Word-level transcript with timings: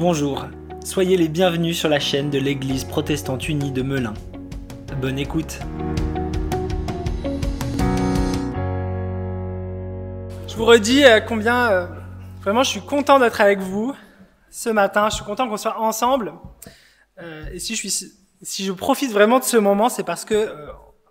Bonjour, 0.00 0.46
soyez 0.82 1.18
les 1.18 1.28
bienvenus 1.28 1.78
sur 1.78 1.90
la 1.90 2.00
chaîne 2.00 2.30
de 2.30 2.38
l'Église 2.38 2.84
protestante 2.84 3.48
unie 3.50 3.70
de 3.70 3.82
Melun. 3.82 4.14
Bonne 5.00 5.18
écoute. 5.18 5.58
Je 10.48 10.56
vous 10.56 10.64
redis 10.64 11.04
euh, 11.04 11.20
combien 11.20 11.70
euh, 11.70 11.86
vraiment 12.40 12.62
je 12.62 12.70
suis 12.70 12.80
content 12.80 13.18
d'être 13.18 13.42
avec 13.42 13.60
vous 13.60 13.94
ce 14.50 14.70
matin. 14.70 15.08
Je 15.10 15.16
suis 15.16 15.24
content 15.24 15.48
qu'on 15.48 15.58
soit 15.58 15.78
ensemble. 15.78 16.32
Euh, 17.20 17.50
et 17.52 17.58
si 17.58 17.74
je 17.76 18.72
profite 18.72 19.12
vraiment 19.12 19.38
de 19.38 19.44
ce 19.44 19.58
moment, 19.58 19.90
c'est 19.90 20.04
parce 20.04 20.24
que 20.24 20.48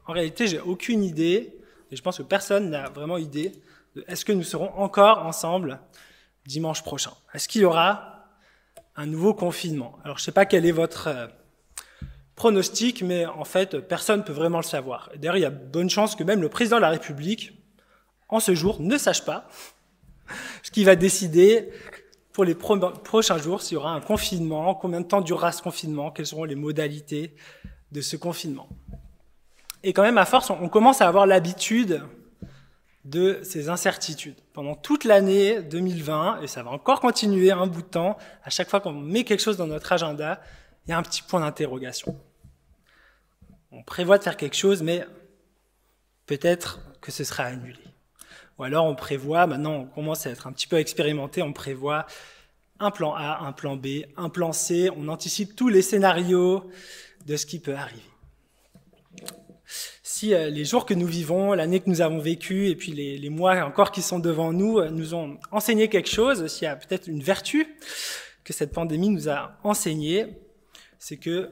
en 0.07 0.13
réalité 0.13 0.47
j'ai 0.47 0.59
aucune 0.59 1.03
idée 1.03 1.55
et 1.91 1.95
je 1.95 2.01
pense 2.01 2.17
que 2.17 2.23
personne 2.23 2.71
n'a 2.71 2.89
vraiment 2.89 3.17
idée 3.17 3.51
est-ce 4.07 4.25
que 4.25 4.31
nous 4.31 4.43
serons 4.43 4.73
encore 4.75 5.25
ensemble 5.25 5.79
dimanche 6.45 6.83
prochain? 6.83 7.11
Est-ce 7.33 7.47
qu'il 7.47 7.61
y 7.61 7.65
aura 7.65 8.25
un 8.95 9.05
nouveau 9.05 9.33
confinement? 9.33 9.97
Alors 10.03 10.17
je 10.17 10.23
ne 10.23 10.25
sais 10.25 10.31
pas 10.31 10.45
quel 10.45 10.65
est 10.65 10.71
votre 10.71 11.07
euh, 11.07 11.27
pronostic, 12.35 13.01
mais 13.01 13.25
en 13.25 13.43
fait, 13.43 13.77
personne 13.79 14.19
ne 14.19 14.23
peut 14.23 14.33
vraiment 14.33 14.59
le 14.59 14.63
savoir. 14.63 15.09
D'ailleurs, 15.17 15.37
il 15.37 15.41
y 15.41 15.45
a 15.45 15.49
bonne 15.49 15.89
chance 15.89 16.15
que 16.15 16.23
même 16.23 16.41
le 16.41 16.49
président 16.49 16.77
de 16.77 16.81
la 16.81 16.89
République, 16.89 17.53
en 18.29 18.39
ce 18.39 18.55
jour, 18.55 18.79
ne 18.79 18.97
sache 18.97 19.25
pas 19.25 19.47
ce 20.63 20.71
qu'il 20.71 20.85
va 20.85 20.95
décider 20.95 21.69
pour 22.31 22.45
les 22.45 22.55
prochains 22.55 23.37
jours, 23.37 23.61
s'il 23.61 23.73
y 23.73 23.77
aura 23.77 23.91
un 23.91 23.99
confinement, 23.99 24.73
combien 24.73 25.01
de 25.01 25.05
temps 25.05 25.19
durera 25.19 25.51
ce 25.51 25.61
confinement, 25.61 26.11
quelles 26.11 26.27
seront 26.27 26.45
les 26.45 26.55
modalités 26.55 27.35
de 27.91 28.01
ce 28.01 28.15
confinement. 28.15 28.69
Et 29.83 29.93
quand 29.93 30.03
même, 30.03 30.17
à 30.17 30.25
force, 30.25 30.49
on 30.49 30.69
commence 30.69 31.01
à 31.01 31.07
avoir 31.07 31.25
l'habitude 31.25 32.01
de 33.05 33.39
ces 33.43 33.69
incertitudes. 33.69 34.35
Pendant 34.53 34.75
toute 34.75 35.05
l'année 35.05 35.61
2020, 35.61 36.41
et 36.41 36.47
ça 36.47 36.63
va 36.63 36.71
encore 36.71 36.99
continuer 36.99 37.51
un 37.51 37.67
bout 37.67 37.81
de 37.81 37.87
temps, 37.87 38.17
à 38.43 38.49
chaque 38.49 38.69
fois 38.69 38.81
qu'on 38.81 38.93
met 38.93 39.23
quelque 39.23 39.41
chose 39.41 39.57
dans 39.57 39.67
notre 39.67 39.91
agenda, 39.91 40.41
il 40.85 40.91
y 40.91 40.93
a 40.93 40.97
un 40.97 41.03
petit 41.03 41.21
point 41.21 41.39
d'interrogation. 41.39 42.19
On 43.71 43.83
prévoit 43.83 44.17
de 44.17 44.23
faire 44.23 44.37
quelque 44.37 44.55
chose, 44.55 44.81
mais 44.81 45.05
peut-être 46.25 46.79
que 47.01 47.11
ce 47.11 47.23
sera 47.23 47.43
annulé. 47.43 47.79
Ou 48.57 48.63
alors 48.63 48.85
on 48.85 48.95
prévoit, 48.95 49.47
maintenant 49.47 49.73
on 49.73 49.85
commence 49.85 50.25
à 50.27 50.31
être 50.31 50.47
un 50.47 50.51
petit 50.51 50.67
peu 50.67 50.77
expérimenté, 50.77 51.41
on 51.41 51.53
prévoit 51.53 52.05
un 52.79 52.91
plan 52.91 53.13
A, 53.15 53.39
un 53.41 53.53
plan 53.53 53.77
B, 53.77 53.87
un 54.17 54.29
plan 54.29 54.51
C, 54.51 54.89
on 54.95 55.07
anticipe 55.07 55.55
tous 55.55 55.69
les 55.69 55.81
scénarios 55.81 56.69
de 57.25 57.37
ce 57.37 57.45
qui 57.45 57.59
peut 57.59 57.75
arriver 57.75 58.03
si 60.19 60.33
euh, 60.33 60.49
les 60.49 60.65
jours 60.65 60.85
que 60.85 60.93
nous 60.93 61.07
vivons, 61.07 61.53
l'année 61.53 61.79
que 61.79 61.89
nous 61.89 62.01
avons 62.01 62.19
vécue, 62.19 62.67
et 62.67 62.75
puis 62.75 62.91
les, 62.91 63.29
mois 63.29 63.63
encore 63.63 63.89
qui 63.89 64.01
sont 64.01 64.19
devant 64.19 64.51
nous, 64.51 64.79
euh, 64.79 64.89
nous 64.89 65.13
ont 65.13 65.39
enseigné 65.49 65.87
quelque 65.87 66.09
chose, 66.09 66.47
s'il 66.47 66.65
y 66.65 66.67
a 66.67 66.75
peut-être 66.75 67.07
une 67.07 67.23
vertu 67.23 67.77
que 68.43 68.51
cette 68.51 68.73
pandémie 68.73 69.07
nous 69.07 69.29
a 69.29 69.57
enseigné, 69.63 70.27
c'est 70.97 71.15
que 71.15 71.51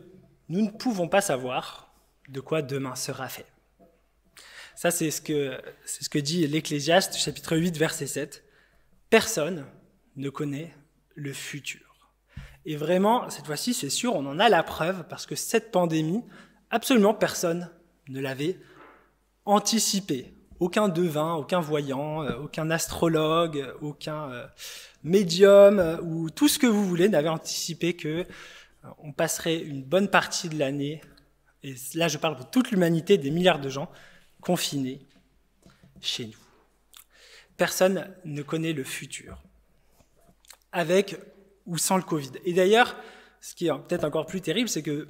nous 0.49 0.61
ne 0.61 0.69
pouvons 0.69 1.07
pas 1.07 1.21
savoir 1.21 1.93
de 2.27 2.41
quoi 2.41 2.61
demain 2.61 2.95
sera 2.95 3.29
fait. 3.29 3.45
Ça, 4.75 4.91
c'est 4.91 5.11
ce 5.11 5.21
que, 5.21 5.57
c'est 5.85 6.03
ce 6.03 6.09
que 6.09 6.19
dit 6.19 6.45
l'Ecclésiaste, 6.45 7.15
chapitre 7.15 7.55
8, 7.55 7.77
verset 7.77 8.05
7. 8.05 8.43
Personne 9.09 9.65
ne 10.17 10.29
connaît 10.29 10.73
le 11.15 11.31
futur. 11.31 12.11
Et 12.65 12.75
vraiment, 12.75 13.29
cette 13.29 13.45
fois-ci, 13.45 13.73
c'est 13.73 13.89
sûr, 13.89 14.13
on 14.13 14.25
en 14.25 14.39
a 14.39 14.49
la 14.49 14.61
preuve, 14.61 15.05
parce 15.07 15.25
que 15.25 15.35
cette 15.35 15.71
pandémie, 15.71 16.25
absolument 16.69 17.13
personne 17.13 17.69
ne 18.09 18.19
l'avait 18.19 18.59
anticipé. 19.45 20.33
Aucun 20.59 20.89
devin, 20.89 21.33
aucun 21.35 21.59
voyant, 21.59 22.23
euh, 22.23 22.37
aucun 22.37 22.69
astrologue, 22.71 23.73
aucun 23.81 24.31
euh, 24.31 24.47
médium 25.03 25.79
euh, 25.79 26.01
ou 26.01 26.29
tout 26.29 26.47
ce 26.47 26.57
que 26.57 26.67
vous 26.67 26.85
voulez 26.85 27.09
n'avait 27.09 27.29
anticipé 27.29 27.95
que 27.95 28.25
on 28.99 29.11
passerait 29.11 29.57
une 29.59 29.83
bonne 29.83 30.07
partie 30.07 30.49
de 30.49 30.57
l'année, 30.57 31.01
et 31.61 31.75
là 31.93 32.07
je 32.07 32.17
parle 32.17 32.37
pour 32.37 32.49
toute 32.49 32.71
l'humanité, 32.71 33.17
des 33.17 33.31
milliards 33.31 33.59
de 33.59 33.69
gens, 33.69 33.91
confinés 34.39 35.01
chez 35.99 36.27
nous. 36.27 36.39
Personne 37.57 38.07
ne 38.23 38.41
connaît 38.43 38.71
le 38.71 38.83
futur, 38.83 39.43
avec 40.71 41.17
ou 41.65 41.77
sans 41.77 41.97
le 41.97 42.03
Covid. 42.03 42.31
Et 42.45 42.53
d'ailleurs, 42.53 42.95
ce 43.41 43.55
qui 43.55 43.67
est 43.67 43.71
peut-être 43.71 44.05
encore 44.05 44.25
plus 44.25 44.41
terrible, 44.41 44.69
c'est 44.69 44.83
que 44.83 45.07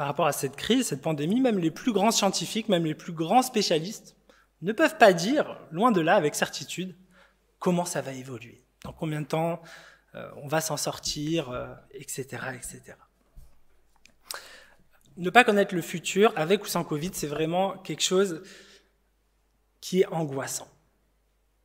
par 0.00 0.06
rapport 0.06 0.26
à 0.26 0.32
cette 0.32 0.56
crise, 0.56 0.86
cette 0.86 1.02
pandémie, 1.02 1.42
même 1.42 1.58
les 1.58 1.70
plus 1.70 1.92
grands 1.92 2.10
scientifiques, 2.10 2.70
même 2.70 2.86
les 2.86 2.94
plus 2.94 3.12
grands 3.12 3.42
spécialistes 3.42 4.16
ne 4.62 4.72
peuvent 4.72 4.96
pas 4.96 5.12
dire, 5.12 5.60
loin 5.72 5.92
de 5.92 6.00
là, 6.00 6.14
avec 6.14 6.34
certitude, 6.34 6.96
comment 7.58 7.84
ça 7.84 8.00
va 8.00 8.14
évoluer, 8.14 8.64
dans 8.82 8.94
combien 8.94 9.20
de 9.20 9.26
temps 9.26 9.60
euh, 10.14 10.26
on 10.36 10.48
va 10.48 10.62
s'en 10.62 10.78
sortir, 10.78 11.52
etc., 11.92 12.24
euh, 12.32 12.52
etc. 12.52 12.80
Ne 15.18 15.28
pas 15.28 15.44
connaître 15.44 15.74
le 15.74 15.82
futur, 15.82 16.32
avec 16.34 16.64
ou 16.64 16.66
sans 16.66 16.82
Covid, 16.82 17.10
c'est 17.12 17.26
vraiment 17.26 17.76
quelque 17.76 18.02
chose 18.02 18.42
qui 19.82 20.00
est 20.00 20.06
angoissant. 20.06 20.68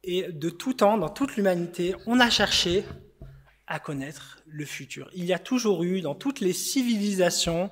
Et 0.03 0.29
de 0.29 0.49
tout 0.49 0.73
temps, 0.73 0.97
dans 0.97 1.07
toute 1.07 1.37
l'humanité, 1.37 1.95
on 2.05 2.19
a 2.19 2.29
cherché 2.29 2.83
à 3.65 3.79
connaître 3.79 4.39
le 4.45 4.65
futur. 4.65 5.09
Il 5.13 5.23
y 5.23 5.31
a 5.31 5.39
toujours 5.39 5.83
eu, 5.83 6.01
dans 6.01 6.15
toutes 6.15 6.41
les 6.41 6.51
civilisations, 6.51 7.71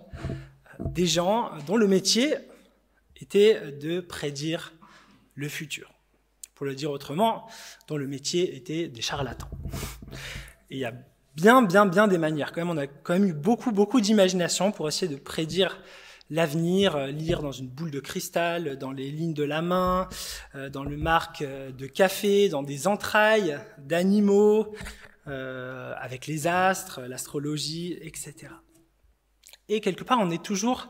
des 0.80 1.06
gens 1.06 1.52
dont 1.68 1.78
le 1.78 1.88
métier 1.88 2.36
était 3.18 3.72
de 3.72 4.00
prédire 4.00 4.74
le 5.36 5.50
futur. 5.50 5.92
Pour 6.56 6.66
le 6.66 6.76
dire 6.76 6.92
autrement, 6.92 7.48
dont 7.88 7.98
le 7.98 8.08
métier 8.08 8.56
était 8.56 8.88
des 8.88 9.02
charlatans. 9.02 9.50
Et 10.70 10.76
il 10.76 10.80
y 10.80 10.86
a 10.86 10.94
bien, 11.36 11.62
bien, 11.64 11.86
bien 11.86 12.08
des 12.08 12.18
manières. 12.18 12.52
Quand 12.52 12.62
même, 12.62 12.70
on 12.70 12.78
a 12.78 12.88
quand 12.88 13.14
même 13.14 13.26
eu 13.26 13.34
beaucoup, 13.34 13.72
beaucoup 13.72 14.02
d'imagination 14.02 14.72
pour 14.72 14.88
essayer 14.88 15.12
de 15.12 15.20
prédire 15.20 15.82
l'avenir, 16.30 17.08
lire 17.08 17.42
dans 17.42 17.52
une 17.52 17.68
boule 17.68 17.92
de 17.92 18.00
cristal, 18.00 18.78
dans 18.78 18.92
les 18.92 19.12
lignes 19.12 19.34
de 19.34 19.44
la 19.44 19.62
main, 19.62 20.08
euh, 20.56 20.70
dans 20.70 20.84
le 20.84 20.98
marque 20.98 21.44
de 21.44 21.86
café, 21.86 22.50
dans 22.50 22.64
des 22.64 22.88
entrailles 22.88 23.60
d'animaux, 23.78 24.74
euh, 25.28 25.94
avec 26.00 26.28
les 26.28 26.48
astres, 26.48 27.02
l'astrologie, 27.02 27.98
etc. 28.02 28.48
Et 29.70 29.82
quelque 29.82 30.04
part, 30.04 30.20
on 30.20 30.30
est 30.30 30.44
toujours 30.44 30.90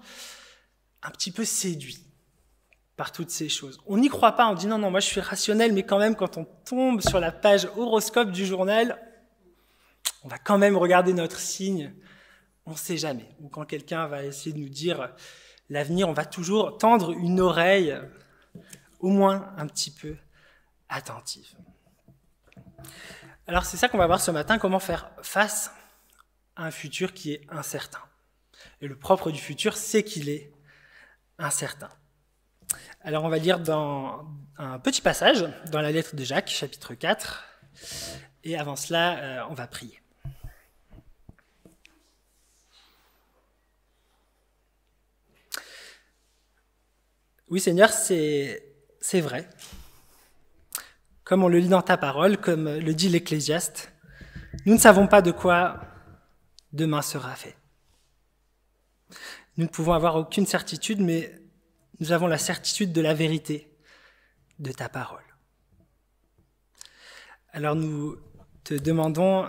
un 1.01 1.09
petit 1.11 1.31
peu 1.31 1.45
séduit 1.45 2.03
par 2.95 3.11
toutes 3.11 3.29
ces 3.29 3.49
choses. 3.49 3.79
On 3.85 3.97
n'y 3.97 4.09
croit 4.09 4.33
pas, 4.33 4.47
on 4.47 4.53
dit 4.53 4.67
non, 4.67 4.77
non, 4.77 4.91
moi 4.91 4.99
je 4.99 5.07
suis 5.07 5.21
rationnel, 5.21 5.73
mais 5.73 5.83
quand 5.83 5.97
même, 5.97 6.15
quand 6.15 6.37
on 6.37 6.45
tombe 6.45 7.01
sur 7.01 7.19
la 7.19 7.31
page 7.31 7.67
horoscope 7.75 8.31
du 8.31 8.45
journal, 8.45 8.99
on 10.23 10.27
va 10.27 10.37
quand 10.37 10.57
même 10.57 10.77
regarder 10.77 11.13
notre 11.13 11.39
signe, 11.39 11.93
on 12.65 12.71
ne 12.71 12.77
sait 12.77 12.97
jamais. 12.97 13.27
Ou 13.41 13.49
quand 13.49 13.65
quelqu'un 13.65 14.07
va 14.07 14.23
essayer 14.23 14.53
de 14.53 14.59
nous 14.59 14.69
dire 14.69 15.13
l'avenir, 15.69 16.07
on 16.07 16.13
va 16.13 16.25
toujours 16.25 16.77
tendre 16.77 17.11
une 17.11 17.39
oreille, 17.39 17.97
au 18.99 19.09
moins 19.09 19.53
un 19.57 19.67
petit 19.67 19.91
peu 19.91 20.15
attentive. 20.87 21.55
Alors 23.47 23.65
c'est 23.65 23.77
ça 23.77 23.89
qu'on 23.89 23.97
va 23.97 24.07
voir 24.07 24.21
ce 24.21 24.31
matin, 24.31 24.57
comment 24.57 24.79
faire 24.79 25.11
face 25.21 25.71
à 26.55 26.65
un 26.65 26.71
futur 26.71 27.13
qui 27.13 27.33
est 27.33 27.41
incertain. 27.49 27.99
Et 28.81 28.87
le 28.87 28.97
propre 28.97 29.31
du 29.31 29.39
futur, 29.39 29.77
c'est 29.77 30.03
qu'il 30.03 30.29
est 30.29 30.51
incertain. 31.37 31.89
Alors 33.01 33.23
on 33.23 33.29
va 33.29 33.37
lire 33.37 33.59
dans 33.59 34.25
un 34.57 34.79
petit 34.79 35.01
passage 35.01 35.45
dans 35.71 35.81
la 35.81 35.91
lettre 35.91 36.15
de 36.15 36.23
Jacques, 36.23 36.49
chapitre 36.49 36.93
4. 36.93 37.43
Et 38.45 38.57
avant 38.57 38.75
cela, 38.75 39.17
euh, 39.17 39.43
on 39.49 39.53
va 39.53 39.67
prier. 39.67 39.99
Oui 47.49 47.59
Seigneur, 47.59 47.89
c'est 47.89 48.63
vrai. 49.21 49.49
Comme 51.23 51.43
on 51.43 51.47
le 51.47 51.59
lit 51.59 51.67
dans 51.67 51.81
ta 51.81 51.97
parole, 51.97 52.37
comme 52.37 52.67
le 52.67 52.93
dit 52.93 53.09
l'Ecclésiaste, 53.09 53.91
nous 54.65 54.73
ne 54.73 54.79
savons 54.79 55.07
pas 55.07 55.21
de 55.21 55.31
quoi 55.31 55.81
demain 56.71 57.01
sera 57.01 57.35
fait. 57.35 57.55
Nous 59.57 59.65
ne 59.65 59.69
pouvons 59.69 59.93
avoir 59.93 60.15
aucune 60.15 60.45
certitude, 60.45 60.99
mais 60.99 61.39
nous 61.99 62.11
avons 62.11 62.27
la 62.27 62.37
certitude 62.37 62.91
de 62.91 63.01
la 63.01 63.13
vérité 63.13 63.71
de 64.59 64.71
ta 64.71 64.89
parole. 64.89 65.23
Alors 67.51 67.75
nous 67.75 68.17
te 68.63 68.73
demandons 68.73 69.47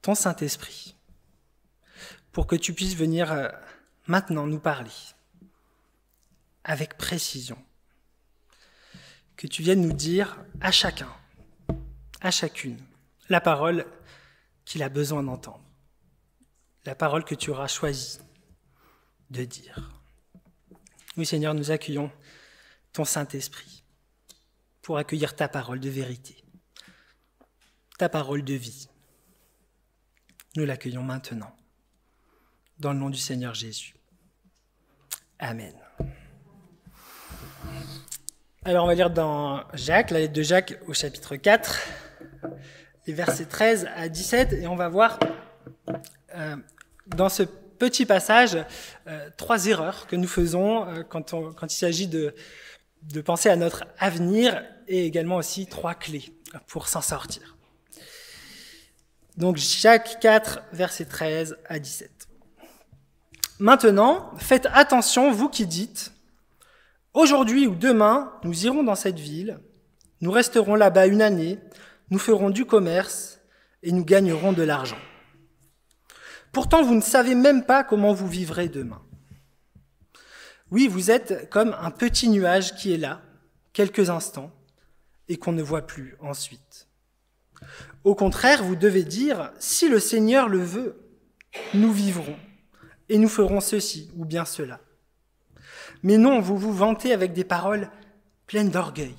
ton 0.00 0.14
Saint-Esprit 0.14 0.96
pour 2.30 2.46
que 2.46 2.56
tu 2.56 2.72
puisses 2.72 2.94
venir 2.94 3.32
euh, 3.32 3.48
maintenant 4.06 4.46
nous 4.46 4.60
parler 4.60 4.90
avec 6.64 6.96
précision, 6.96 7.58
que 9.36 9.48
tu 9.48 9.62
viennes 9.62 9.80
nous 9.80 9.92
dire 9.92 10.38
à 10.60 10.70
chacun, 10.70 11.12
à 12.20 12.30
chacune, 12.30 12.78
la 13.28 13.40
parole 13.40 13.84
qu'il 14.64 14.82
a 14.84 14.88
besoin 14.88 15.24
d'entendre, 15.24 15.64
la 16.84 16.94
parole 16.94 17.24
que 17.24 17.34
tu 17.34 17.50
auras 17.50 17.66
choisie 17.66 18.18
de 19.32 19.44
dire. 19.44 19.90
Oui 21.16 21.26
Seigneur, 21.26 21.54
nous 21.54 21.70
accueillons 21.70 22.12
ton 22.92 23.04
Saint-Esprit 23.04 23.82
pour 24.82 24.98
accueillir 24.98 25.34
ta 25.34 25.48
parole 25.48 25.80
de 25.80 25.88
vérité. 25.88 26.36
ta 27.98 28.08
parole 28.08 28.42
de 28.42 28.54
vie. 28.54 28.88
Nous 30.56 30.64
l'accueillons 30.64 31.02
maintenant. 31.02 31.54
Dans 32.78 32.92
le 32.92 32.98
nom 32.98 33.10
du 33.10 33.18
Seigneur 33.18 33.54
Jésus. 33.54 33.94
Amen. 35.38 35.74
Alors 38.64 38.84
on 38.84 38.88
va 38.88 38.94
lire 38.94 39.10
dans 39.10 39.64
Jacques, 39.74 40.10
la 40.10 40.20
lettre 40.20 40.32
de 40.32 40.42
Jacques 40.42 40.78
au 40.86 40.94
chapitre 40.94 41.36
4, 41.36 41.80
les 43.06 43.12
versets 43.12 43.46
13 43.46 43.88
à 43.94 44.08
17, 44.08 44.52
et 44.54 44.66
on 44.66 44.76
va 44.76 44.88
voir 44.88 45.18
euh, 46.34 46.56
dans 47.06 47.28
ce 47.28 47.44
petit 47.82 48.06
passage 48.06 48.56
euh, 49.08 49.28
trois 49.36 49.66
erreurs 49.66 50.06
que 50.06 50.14
nous 50.14 50.28
faisons 50.28 50.86
euh, 50.86 51.02
quand, 51.02 51.32
il 51.64 51.70
s'agit 51.70 52.06
de, 52.06 52.32
de 53.02 53.20
penser 53.20 53.48
à 53.48 53.56
notre 53.56 53.82
avenir, 53.98 54.62
et 54.86 55.04
également 55.04 55.34
aussi 55.34 55.66
trois 55.66 55.94
clés 55.96 56.32
pour 56.68 56.86
s'en 56.86 57.00
sortir. 57.00 57.56
Donc 59.36 59.56
Jacques 59.56 60.20
4, 60.20 60.60
versets 60.72 61.06
13 61.06 61.58
à 61.68 61.80
17. 61.80 62.28
Maintenant, 63.58 64.30
faites 64.38 64.68
attention, 64.72 65.32
vous 65.32 65.48
qui 65.48 65.66
dites, 65.66 66.12
Aujourd'hui 67.14 67.66
ou 67.66 67.74
demain, 67.74 68.32
nous 68.44 68.64
irons 68.64 68.84
dans 68.84 68.94
cette 68.94 69.18
ville, 69.18 69.58
nous 70.20 70.30
resterons 70.30 70.76
là-bas 70.76 71.08
une 71.08 71.20
année, 71.20 71.58
nous 72.10 72.20
ferons 72.20 72.50
du 72.50 72.64
commerce 72.64 73.40
et 73.82 73.90
nous 73.90 74.04
gagnerons 74.04 74.52
de 74.52 74.62
l'argent. 74.62 74.98
Pourtant, 76.52 76.82
vous 76.82 76.94
ne 76.94 77.00
savez 77.00 77.34
même 77.34 77.64
pas 77.64 77.82
comment 77.82 78.12
vous 78.12 78.28
vivrez 78.28 78.68
demain. 78.68 79.02
Oui, 80.70 80.86
vous 80.86 81.10
êtes 81.10 81.48
comme 81.50 81.74
un 81.80 81.90
petit 81.90 82.28
nuage 82.28 82.74
qui 82.76 82.92
est 82.92 82.98
là, 82.98 83.22
quelques 83.72 84.10
instants, 84.10 84.52
et 85.28 85.38
qu'on 85.38 85.52
ne 85.52 85.62
voit 85.62 85.86
plus 85.86 86.16
ensuite. 86.20 86.88
Au 88.04 88.14
contraire, 88.14 88.62
vous 88.62 88.76
devez 88.76 89.04
dire, 89.04 89.52
si 89.58 89.88
le 89.88 89.98
Seigneur 89.98 90.48
le 90.48 90.62
veut, 90.62 91.00
nous 91.74 91.92
vivrons, 91.92 92.36
et 93.08 93.18
nous 93.18 93.28
ferons 93.28 93.60
ceci 93.60 94.10
ou 94.16 94.24
bien 94.24 94.44
cela. 94.44 94.80
Mais 96.02 96.18
non, 96.18 96.40
vous 96.40 96.58
vous 96.58 96.72
vantez 96.72 97.12
avec 97.12 97.32
des 97.32 97.44
paroles 97.44 97.90
pleines 98.46 98.70
d'orgueil. 98.70 99.16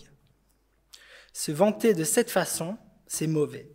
Se 1.32 1.52
vanter 1.52 1.94
de 1.94 2.04
cette 2.04 2.30
façon, 2.30 2.78
c'est 3.08 3.28
mauvais. 3.28 3.72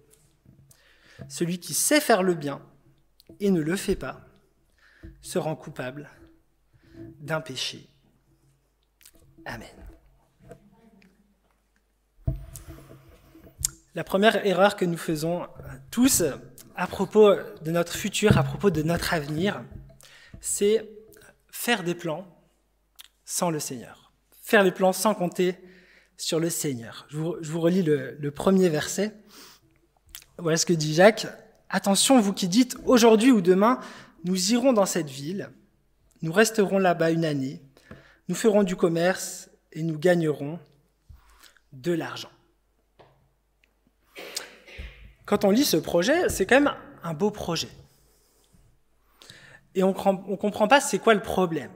Celui 1.28 1.58
qui 1.58 1.74
sait 1.74 2.00
faire 2.00 2.22
le 2.22 2.34
bien 2.34 2.62
et 3.40 3.50
ne 3.50 3.60
le 3.60 3.76
fait 3.76 3.96
pas 3.96 4.20
se 5.20 5.38
rend 5.38 5.56
coupable 5.56 6.08
d'un 7.20 7.40
péché. 7.40 7.88
Amen. 9.44 9.68
La 13.94 14.04
première 14.04 14.46
erreur 14.46 14.76
que 14.76 14.84
nous 14.84 14.96
faisons 14.96 15.46
tous 15.90 16.22
à 16.76 16.86
propos 16.86 17.34
de 17.62 17.70
notre 17.70 17.94
futur, 17.94 18.38
à 18.38 18.44
propos 18.44 18.70
de 18.70 18.82
notre 18.82 19.14
avenir, 19.14 19.64
c'est 20.40 20.88
faire 21.50 21.82
des 21.82 21.94
plans 21.94 22.26
sans 23.24 23.50
le 23.50 23.58
Seigneur. 23.58 24.12
Faire 24.42 24.62
les 24.62 24.70
plans 24.70 24.92
sans 24.92 25.14
compter 25.14 25.56
sur 26.16 26.40
le 26.40 26.50
Seigneur. 26.50 27.06
Je 27.08 27.18
vous, 27.18 27.60
relis 27.60 27.82
le, 27.82 28.16
le 28.18 28.30
premier 28.30 28.68
verset. 28.68 29.14
Voilà 30.38 30.56
ce 30.56 30.66
que 30.66 30.72
dit 30.72 30.94
Jacques. 30.94 31.26
Attention, 31.70 32.20
vous 32.20 32.32
qui 32.32 32.48
dites, 32.48 32.76
aujourd'hui 32.84 33.30
ou 33.30 33.40
demain, 33.40 33.80
nous 34.24 34.52
irons 34.52 34.72
dans 34.72 34.86
cette 34.86 35.10
ville, 35.10 35.50
nous 36.22 36.32
resterons 36.32 36.78
là-bas 36.78 37.10
une 37.10 37.24
année, 37.24 37.62
nous 38.28 38.34
ferons 38.34 38.62
du 38.62 38.76
commerce 38.76 39.50
et 39.72 39.82
nous 39.82 39.98
gagnerons 39.98 40.58
de 41.72 41.92
l'argent. 41.92 42.30
Quand 45.26 45.44
on 45.44 45.50
lit 45.50 45.64
ce 45.64 45.76
projet, 45.76 46.30
c'est 46.30 46.46
quand 46.46 46.60
même 46.60 46.74
un 47.02 47.12
beau 47.12 47.30
projet. 47.30 47.68
Et 49.74 49.82
on 49.82 49.90
ne 49.90 50.36
comprend 50.36 50.68
pas 50.68 50.80
c'est 50.80 50.98
quoi 50.98 51.14
le 51.14 51.22
problème. 51.22 51.70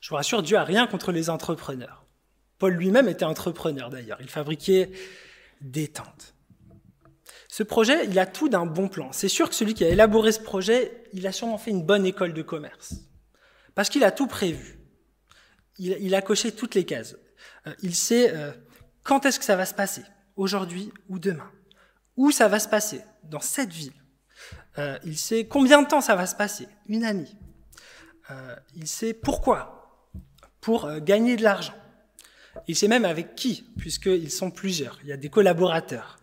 Je 0.00 0.10
vous 0.10 0.16
rassure, 0.16 0.42
Dieu 0.42 0.56
a 0.56 0.62
rien 0.62 0.86
contre 0.86 1.10
les 1.10 1.30
entrepreneurs. 1.30 2.04
Paul 2.58 2.74
lui-même 2.74 3.08
était 3.08 3.24
entrepreneur 3.24 3.90
d'ailleurs. 3.90 4.18
Il 4.20 4.28
fabriquait 4.28 4.92
des 5.60 5.88
tentes. 5.88 6.35
Ce 7.56 7.62
projet, 7.62 8.04
il 8.04 8.18
a 8.18 8.26
tout 8.26 8.50
d'un 8.50 8.66
bon 8.66 8.86
plan. 8.86 9.12
C'est 9.12 9.30
sûr 9.30 9.48
que 9.48 9.54
celui 9.54 9.72
qui 9.72 9.82
a 9.82 9.88
élaboré 9.88 10.30
ce 10.30 10.40
projet, 10.40 11.04
il 11.14 11.26
a 11.26 11.32
sûrement 11.32 11.56
fait 11.56 11.70
une 11.70 11.86
bonne 11.86 12.04
école 12.04 12.34
de 12.34 12.42
commerce. 12.42 12.96
Parce 13.74 13.88
qu'il 13.88 14.04
a 14.04 14.10
tout 14.10 14.26
prévu. 14.26 14.78
Il, 15.78 16.14
a 16.14 16.20
coché 16.20 16.52
toutes 16.52 16.74
les 16.74 16.84
cases. 16.84 17.16
Euh, 17.66 17.72
il 17.82 17.94
sait 17.94 18.30
euh, 18.36 18.52
quand 19.04 19.24
est-ce 19.24 19.38
que 19.38 19.44
ça 19.46 19.56
va 19.56 19.64
se 19.64 19.72
passer, 19.72 20.02
aujourd'hui 20.36 20.92
ou 21.08 21.18
demain. 21.18 21.50
Où 22.18 22.30
ça 22.30 22.46
va 22.46 22.58
se 22.58 22.68
passer, 22.68 23.00
dans 23.22 23.40
cette 23.40 23.72
ville. 23.72 24.04
Euh, 24.76 24.98
il 25.06 25.16
sait 25.16 25.46
combien 25.46 25.80
de 25.80 25.88
temps 25.88 26.02
ça 26.02 26.14
va 26.14 26.26
se 26.26 26.36
passer, 26.36 26.68
une 26.88 27.04
année. 27.04 27.32
il 28.74 28.86
sait 28.86 29.14
pourquoi, 29.14 30.10
pour 30.60 30.92
gagner 31.00 31.36
de 31.36 31.42
l'argent. 31.42 31.78
Il 32.68 32.76
sait 32.76 32.88
même 32.88 33.06
avec 33.06 33.34
qui, 33.34 33.66
puisqu'ils 33.78 34.30
sont 34.30 34.50
plusieurs. 34.50 34.98
Il 35.04 35.08
y 35.08 35.12
a 35.12 35.16
des 35.16 35.30
collaborateurs 35.30 36.18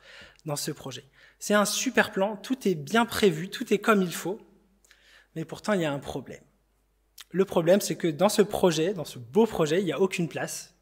dans 0.45 0.56
ce 0.56 0.69
projet. 0.69 1.06
C'est 1.45 1.56
un 1.56 1.66
super 1.66 2.13
plan, 2.13 2.38
tout 2.38 2.69
est 2.69 2.74
bien 2.74 3.06
prévu, 3.06 3.50
tout 3.50 3.74
est 3.74 3.78
comme 3.78 4.01
il 4.01 4.13
faut, 4.13 4.40
mais 5.36 5.44
pourtant 5.44 5.74
il 5.74 5.81
y 5.81 5.86
a 5.86 5.92
un 5.92 6.00
problème. 6.00 6.42
Le 7.31 7.44
problème, 7.44 7.81
c'est 7.81 7.98
que 7.98 8.07
dans 8.07 8.30
ce 8.30 8.42
projet, 8.42 8.94
dans 8.94 9.04
ce 9.04 9.19
beau 9.19 9.45
projet, 9.45 9.81
il 9.81 9.84
n'y 9.84 9.92
a 9.92 10.00
aucune 10.00 10.30
place 10.30 10.74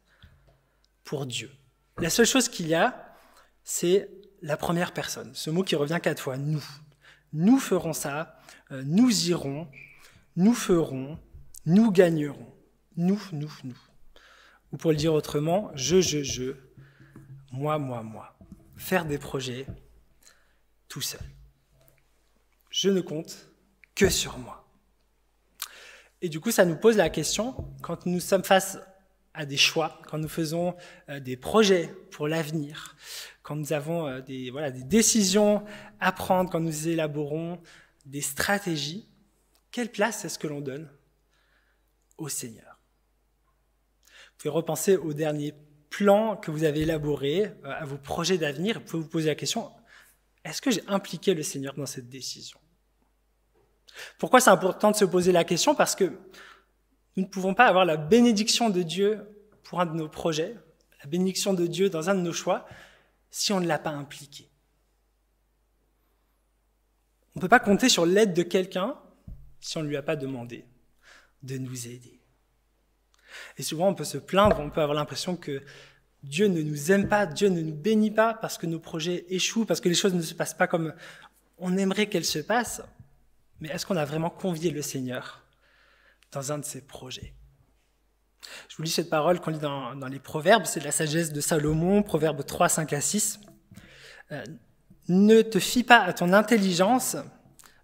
pour 1.02 1.26
Dieu. 1.26 1.50
La 1.98 2.10
seule 2.10 2.26
chose 2.26 2.48
qu'il 2.48 2.68
y 2.68 2.76
a, 2.76 3.12
c'est 3.64 4.08
la 4.40 4.56
première 4.56 4.92
personne, 4.92 5.34
ce 5.34 5.50
mot 5.50 5.64
qui 5.64 5.74
revient 5.74 5.98
quatre 6.00 6.22
fois, 6.22 6.36
nous. 6.36 6.64
Nous 7.32 7.58
ferons 7.58 7.92
ça, 7.92 8.38
euh, 8.70 8.84
nous 8.86 9.30
irons, 9.30 9.66
nous 10.36 10.54
ferons, 10.54 11.18
nous 11.66 11.90
gagnerons. 11.90 12.54
Nous, 12.96 13.20
nous, 13.32 13.52
nous. 13.64 13.80
Ou 14.70 14.76
pour 14.76 14.92
le 14.92 14.96
dire 14.96 15.12
autrement, 15.12 15.72
je, 15.74 16.00
je, 16.00 16.22
je, 16.22 16.52
moi, 17.50 17.78
moi, 17.78 18.04
moi. 18.04 18.38
Faire 18.76 19.06
des 19.06 19.18
projets 19.18 19.66
tout 20.92 21.00
seul. 21.00 21.22
Je 22.68 22.90
ne 22.90 23.00
compte 23.00 23.48
que 23.94 24.10
sur 24.10 24.36
moi. 24.36 24.68
Et 26.20 26.28
du 26.28 26.38
coup, 26.38 26.50
ça 26.50 26.66
nous 26.66 26.76
pose 26.76 26.98
la 26.98 27.08
question, 27.08 27.54
quand 27.80 28.04
nous 28.04 28.20
sommes 28.20 28.44
face 28.44 28.78
à 29.32 29.46
des 29.46 29.56
choix, 29.56 30.02
quand 30.06 30.18
nous 30.18 30.28
faisons 30.28 30.76
euh, 31.08 31.18
des 31.18 31.38
projets 31.38 31.86
pour 32.10 32.28
l'avenir, 32.28 32.94
quand 33.42 33.56
nous 33.56 33.72
avons 33.72 34.06
euh, 34.06 34.20
des, 34.20 34.50
voilà, 34.50 34.70
des 34.70 34.84
décisions 34.84 35.64
à 35.98 36.12
prendre, 36.12 36.50
quand 36.50 36.60
nous 36.60 36.88
élaborons 36.88 37.58
des 38.04 38.20
stratégies, 38.20 39.08
quelle 39.70 39.90
place 39.90 40.26
est-ce 40.26 40.38
que 40.38 40.46
l'on 40.46 40.60
donne 40.60 40.90
au 42.18 42.28
Seigneur? 42.28 42.78
Pouvez 44.36 44.50
repenser 44.50 44.98
au 44.98 45.14
dernier 45.14 45.54
plan 45.88 46.36
que 46.36 46.50
vous 46.50 46.64
avez 46.64 46.80
élaboré, 46.80 47.46
euh, 47.64 47.70
à 47.80 47.86
vos 47.86 47.96
projets 47.96 48.36
d'avenir. 48.36 48.80
Vous 48.80 48.84
pouvez 48.84 49.02
vous 49.04 49.08
poser 49.08 49.28
la 49.28 49.36
question, 49.36 49.72
est-ce 50.44 50.60
que 50.60 50.70
j'ai 50.70 50.82
impliqué 50.88 51.34
le 51.34 51.42
Seigneur 51.42 51.74
dans 51.74 51.86
cette 51.86 52.08
décision? 52.08 52.58
Pourquoi 54.18 54.40
c'est 54.40 54.50
important 54.50 54.90
de 54.90 54.96
se 54.96 55.04
poser 55.04 55.32
la 55.32 55.44
question? 55.44 55.74
Parce 55.74 55.94
que 55.94 56.04
nous 57.16 57.24
ne 57.24 57.28
pouvons 57.28 57.54
pas 57.54 57.66
avoir 57.66 57.84
la 57.84 57.96
bénédiction 57.96 58.70
de 58.70 58.82
Dieu 58.82 59.20
pour 59.64 59.80
un 59.80 59.86
de 59.86 59.94
nos 59.94 60.08
projets, 60.08 60.56
la 61.02 61.08
bénédiction 61.08 61.54
de 61.54 61.66
Dieu 61.66 61.90
dans 61.90 62.08
un 62.08 62.14
de 62.14 62.20
nos 62.20 62.32
choix, 62.32 62.66
si 63.30 63.52
on 63.52 63.60
ne 63.60 63.66
l'a 63.66 63.78
pas 63.78 63.90
impliqué. 63.90 64.48
On 67.34 67.38
ne 67.38 67.40
peut 67.40 67.48
pas 67.48 67.60
compter 67.60 67.88
sur 67.88 68.06
l'aide 68.06 68.34
de 68.34 68.42
quelqu'un 68.42 68.98
si 69.60 69.78
on 69.78 69.82
ne 69.82 69.88
lui 69.88 69.96
a 69.96 70.02
pas 70.02 70.16
demandé 70.16 70.66
de 71.42 71.56
nous 71.58 71.86
aider. 71.86 72.20
Et 73.56 73.62
souvent, 73.62 73.88
on 73.88 73.94
peut 73.94 74.04
se 74.04 74.18
plaindre, 74.18 74.60
on 74.60 74.70
peut 74.70 74.82
avoir 74.82 74.96
l'impression 74.96 75.36
que 75.36 75.62
Dieu 76.22 76.46
ne 76.46 76.62
nous 76.62 76.92
aime 76.92 77.08
pas, 77.08 77.26
Dieu 77.26 77.48
ne 77.48 77.60
nous 77.60 77.74
bénit 77.74 78.10
pas 78.10 78.34
parce 78.34 78.58
que 78.58 78.66
nos 78.66 78.78
projets 78.78 79.26
échouent, 79.28 79.64
parce 79.64 79.80
que 79.80 79.88
les 79.88 79.94
choses 79.94 80.14
ne 80.14 80.22
se 80.22 80.34
passent 80.34 80.54
pas 80.54 80.66
comme 80.66 80.94
on 81.58 81.76
aimerait 81.76 82.06
qu'elles 82.06 82.24
se 82.24 82.38
passent. 82.38 82.82
Mais 83.60 83.68
est-ce 83.68 83.86
qu'on 83.86 83.96
a 83.96 84.04
vraiment 84.04 84.30
convié 84.30 84.70
le 84.70 84.82
Seigneur 84.82 85.44
dans 86.30 86.52
un 86.52 86.58
de 86.58 86.64
ces 86.64 86.80
projets? 86.80 87.34
Je 88.68 88.76
vous 88.76 88.82
lis 88.82 88.90
cette 88.90 89.10
parole 89.10 89.40
qu'on 89.40 89.50
lit 89.50 89.58
dans, 89.58 89.94
les 90.08 90.18
Proverbes, 90.18 90.64
c'est 90.64 90.80
la 90.80 90.92
sagesse 90.92 91.32
de 91.32 91.40
Salomon, 91.40 92.02
Proverbes 92.02 92.44
3, 92.44 92.68
5 92.68 92.92
à 92.92 93.00
6. 93.00 93.40
Euh, 94.32 94.44
ne 95.08 95.42
te 95.42 95.58
fie 95.58 95.84
pas 95.84 96.00
à 96.00 96.12
ton 96.12 96.32
intelligence, 96.32 97.16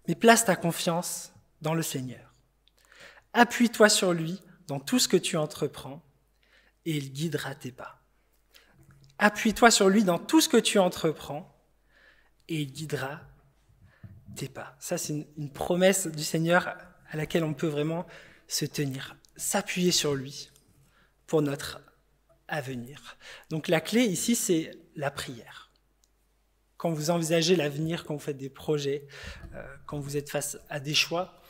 mais 0.07 0.15
place 0.15 0.45
ta 0.45 0.55
confiance 0.55 1.33
dans 1.61 1.73
le 1.73 1.81
Seigneur. 1.81 2.33
Appuie-toi 3.33 3.89
sur 3.89 4.13
lui 4.13 4.41
dans 4.67 4.79
tout 4.79 4.99
ce 4.99 5.07
que 5.07 5.17
tu 5.17 5.37
entreprends 5.37 6.01
et 6.85 6.97
il 6.97 7.11
guidera 7.11 7.55
tes 7.55 7.71
pas. 7.71 7.98
Appuie-toi 9.19 9.69
sur 9.69 9.89
lui 9.89 10.05
dans 10.05 10.17
tout 10.17 10.39
ce 10.39 10.47
que 10.47 10.57
tu 10.57 10.79
entreprends 10.79 11.53
et 12.47 12.61
il 12.61 12.71
guidera 12.71 13.19
tes 14.35 14.47
pas. 14.47 14.77
Ça, 14.79 14.97
c'est 14.97 15.27
une, 15.37 15.51
promesse 15.51 16.07
du 16.07 16.23
Seigneur 16.23 16.75
à 17.11 17.17
laquelle 17.17 17.43
on 17.43 17.53
peut 17.53 17.67
vraiment 17.67 18.07
se 18.47 18.65
tenir, 18.65 19.17
s'appuyer 19.35 19.91
sur 19.91 20.15
lui 20.15 20.49
pour 21.27 21.41
notre 21.41 21.81
avenir. 22.47 23.17
Donc 23.49 23.67
la 23.67 23.81
clé 23.81 24.03
ici, 24.03 24.35
c'est 24.35 24.71
la 24.95 25.11
prière. 25.11 25.71
quand 26.77 26.91
vous 26.91 27.09
envisagez 27.09 27.57
l'avenir, 27.57 28.05
quand 28.05 28.13
vous 28.13 28.21
faites 28.21 28.37
des 28.37 28.49
projets, 28.49 29.05
euh, 29.53 29.61
quand 29.85 29.99
vous 29.99 30.15
êtes 30.15 30.29
face 30.29 30.57
à 30.69 30.79
des 30.79 30.93
choix, 30.93 31.41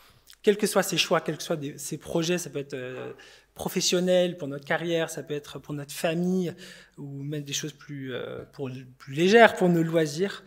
quels 0.41 0.57
que 0.57 0.65
soient 0.65 0.83
ces 0.83 0.97
choix, 0.97 1.21
quels 1.21 1.37
que 1.37 1.43
soient 1.43 1.59
ces 1.77 1.97
projets, 1.99 2.39
ça 2.39 2.49
peut 2.49 2.59
être 2.59 2.73
euh, 2.73 3.13
professionnel 3.59 4.37
pour 4.37 4.47
notre 4.47 4.63
carrière, 4.63 5.09
ça 5.09 5.21
peut 5.21 5.33
être 5.33 5.59
pour 5.59 5.73
notre 5.73 5.91
famille, 5.91 6.55
ou 6.97 7.21
même 7.23 7.43
des 7.43 7.51
choses 7.51 7.73
plus, 7.73 8.13
euh, 8.13 8.45
pour, 8.53 8.71
plus 8.97 9.13
légères 9.13 9.57
pour 9.57 9.67
nos 9.67 9.83
loisirs, 9.83 10.45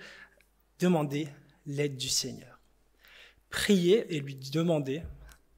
demandez 0.78 1.28
l'aide 1.66 1.98
du 1.98 2.08
Seigneur. 2.08 2.58
Priez 3.50 4.16
et 4.16 4.20
lui 4.20 4.34
demandez, 4.34 5.02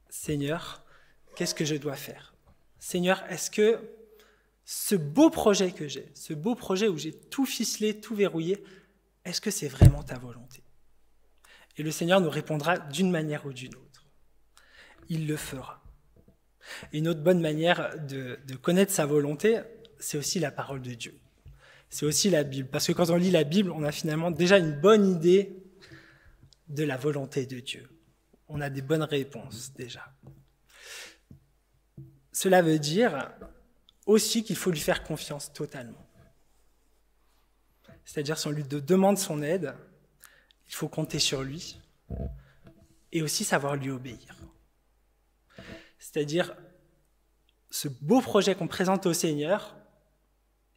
Seigneur, 0.09 0.83
qu'est-ce 1.37 1.55
que 1.55 1.63
je 1.63 1.75
dois 1.75 1.95
faire? 1.95 2.35
Seigneur, 2.77 3.23
est-ce 3.29 3.49
que 3.49 3.79
ce 4.65 4.95
beau 4.95 5.29
projet 5.29 5.71
que 5.71 5.87
j'ai, 5.87 6.11
ce 6.13 6.33
beau 6.33 6.55
projet 6.55 6.89
où 6.89 6.97
j'ai 6.97 7.13
tout 7.13 7.45
ficelé, 7.45 8.01
tout 8.01 8.15
verrouillé, 8.15 8.61
est-ce 9.23 9.39
que 9.39 9.49
c'est 9.49 9.69
vraiment 9.69 10.03
ta 10.03 10.17
volonté? 10.17 10.61
Et 11.77 11.83
le 11.83 11.91
Seigneur 11.91 12.19
nous 12.19 12.29
répondra 12.29 12.77
d'une 12.77 13.11
manière 13.11 13.45
ou 13.45 13.53
d'une 13.53 13.75
autre. 13.75 14.05
Il 15.07 15.25
le 15.25 15.37
fera. 15.37 15.84
Une 16.91 17.07
autre 17.07 17.21
bonne 17.21 17.41
manière 17.41 17.95
de, 18.07 18.37
connaître 18.61 18.91
sa 18.91 19.05
volonté, 19.05 19.61
c'est 19.99 20.17
aussi 20.17 20.39
la 20.39 20.51
parole 20.51 20.81
de 20.81 20.93
Dieu. 20.93 21.17
C'est 21.89 22.05
aussi 22.05 22.29
la 22.29 22.43
Bible. 22.43 22.69
Parce 22.69 22.87
que 22.87 22.91
quand 22.91 23.09
on 23.09 23.15
lit 23.15 23.31
la 23.31 23.43
Bible, 23.43 23.71
on 23.71 23.83
a 23.83 23.91
finalement 23.91 24.31
déjà 24.31 24.57
une 24.57 24.79
bonne 24.79 25.07
idée 25.07 25.55
de 26.67 26.83
la 26.83 26.97
volonté 26.97 27.45
de 27.45 27.59
Dieu. 27.59 27.87
On 28.47 28.61
a 28.61 28.69
des 28.69 28.81
bonnes 28.81 29.03
réponses 29.03 29.73
déjà. 29.73 30.13
Cela 32.31 32.61
veut 32.61 32.79
dire 32.79 33.31
aussi 34.05 34.43
qu'il 34.43 34.55
faut 34.55 34.71
lui 34.71 34.79
faire 34.79 35.03
confiance 35.03 35.53
totalement. 35.53 36.05
C'est-à-dire 38.03 38.37
si 38.37 38.47
on 38.47 38.51
lui 38.51 38.63
demande 38.63 39.17
son 39.17 39.41
aide, 39.41 39.73
il 40.67 40.73
faut 40.73 40.89
compter 40.89 41.19
sur 41.19 41.43
lui 41.43 41.79
et 43.11 43.21
aussi 43.21 43.43
savoir 43.43 43.75
lui 43.75 43.89
obéir. 43.89 44.35
C'est-à-dire 46.05 46.55
ce 47.71 47.87
beau 47.87 48.21
projet 48.21 48.53
qu'on 48.53 48.67
présente 48.67 49.07
au 49.07 49.13
Seigneur, 49.13 49.75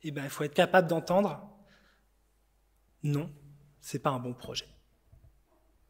eh 0.03 0.11
ben, 0.11 0.25
il 0.25 0.31
faut 0.31 0.43
être 0.43 0.55
capable 0.55 0.89
d'entendre 0.89 1.47
non, 3.03 3.31
c'est 3.79 3.99
pas 3.99 4.09
un 4.09 4.19
bon 4.19 4.33
projet. 4.33 4.67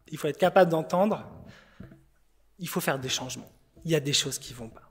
Il 0.08 0.18
faut 0.18 0.26
être 0.26 0.38
capable 0.38 0.72
d'entendre 0.72 1.24
il 2.58 2.68
faut 2.68 2.80
faire 2.80 2.98
des 2.98 3.08
changements. 3.08 3.50
Il 3.84 3.92
y 3.92 3.94
a 3.94 4.00
des 4.00 4.12
choses 4.12 4.40
qui 4.40 4.52
vont 4.52 4.68
pas. 4.68 4.90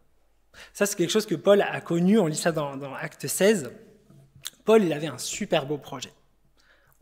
Ça, 0.71 0.85
c'est 0.85 0.95
quelque 0.95 1.11
chose 1.11 1.25
que 1.25 1.35
Paul 1.35 1.61
a 1.61 1.81
connu, 1.81 2.17
on 2.17 2.27
lit 2.27 2.37
ça 2.37 2.53
dans, 2.53 2.77
dans 2.77 2.93
Acte 2.93 3.27
16. 3.27 3.69
Paul, 4.63 4.81
il 4.81 4.93
avait 4.93 5.07
un 5.07 5.17
super 5.17 5.65
beau 5.65 5.77
projet. 5.77 6.13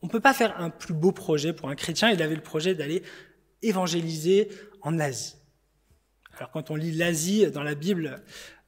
On 0.02 0.08
ne 0.08 0.12
peut 0.12 0.20
pas 0.20 0.34
faire 0.34 0.60
un 0.60 0.72
plus 0.72 0.96
beau 0.96 1.12
projet 1.12 1.54
pour 1.54 1.70
un 1.70 1.76
chrétien. 1.76 2.10
Il 2.10 2.24
avait 2.24 2.36
le 2.36 2.42
projet 2.42 2.74
d'aller 2.74 3.04
évangéliser 3.62 4.50
en 4.82 5.00
Asie. 5.00 5.36
Alors 6.38 6.52
quand 6.52 6.72
on 6.72 6.76
lit 6.76 6.92
l'Asie 6.92 7.50
dans 7.52 7.64
la 7.64 7.76
Bible, 7.76 8.22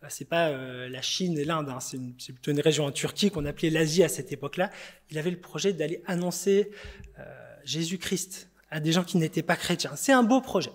euh, 0.03 0.07
c'est 0.09 0.25
pas 0.25 0.49
euh, 0.49 0.87
la 0.89 1.01
Chine 1.01 1.37
et 1.37 1.43
l'Inde, 1.43 1.69
hein. 1.69 1.79
c'est 1.79 1.97
plutôt 2.33 2.51
une 2.51 2.61
région 2.61 2.85
en 2.85 2.91
Turquie 2.91 3.31
qu'on 3.31 3.45
appelait 3.45 3.69
l'Asie 3.69 4.03
à 4.03 4.09
cette 4.09 4.31
époque-là. 4.31 4.71
Il 5.09 5.17
avait 5.17 5.31
le 5.31 5.39
projet 5.39 5.73
d'aller 5.73 6.01
annoncer 6.05 6.71
euh, 7.19 7.23
Jésus-Christ 7.63 8.49
à 8.69 8.79
des 8.79 8.91
gens 8.91 9.03
qui 9.03 9.17
n'étaient 9.17 9.43
pas 9.43 9.55
chrétiens. 9.55 9.95
C'est 9.95 10.13
un 10.13 10.23
beau 10.23 10.41
projet. 10.41 10.71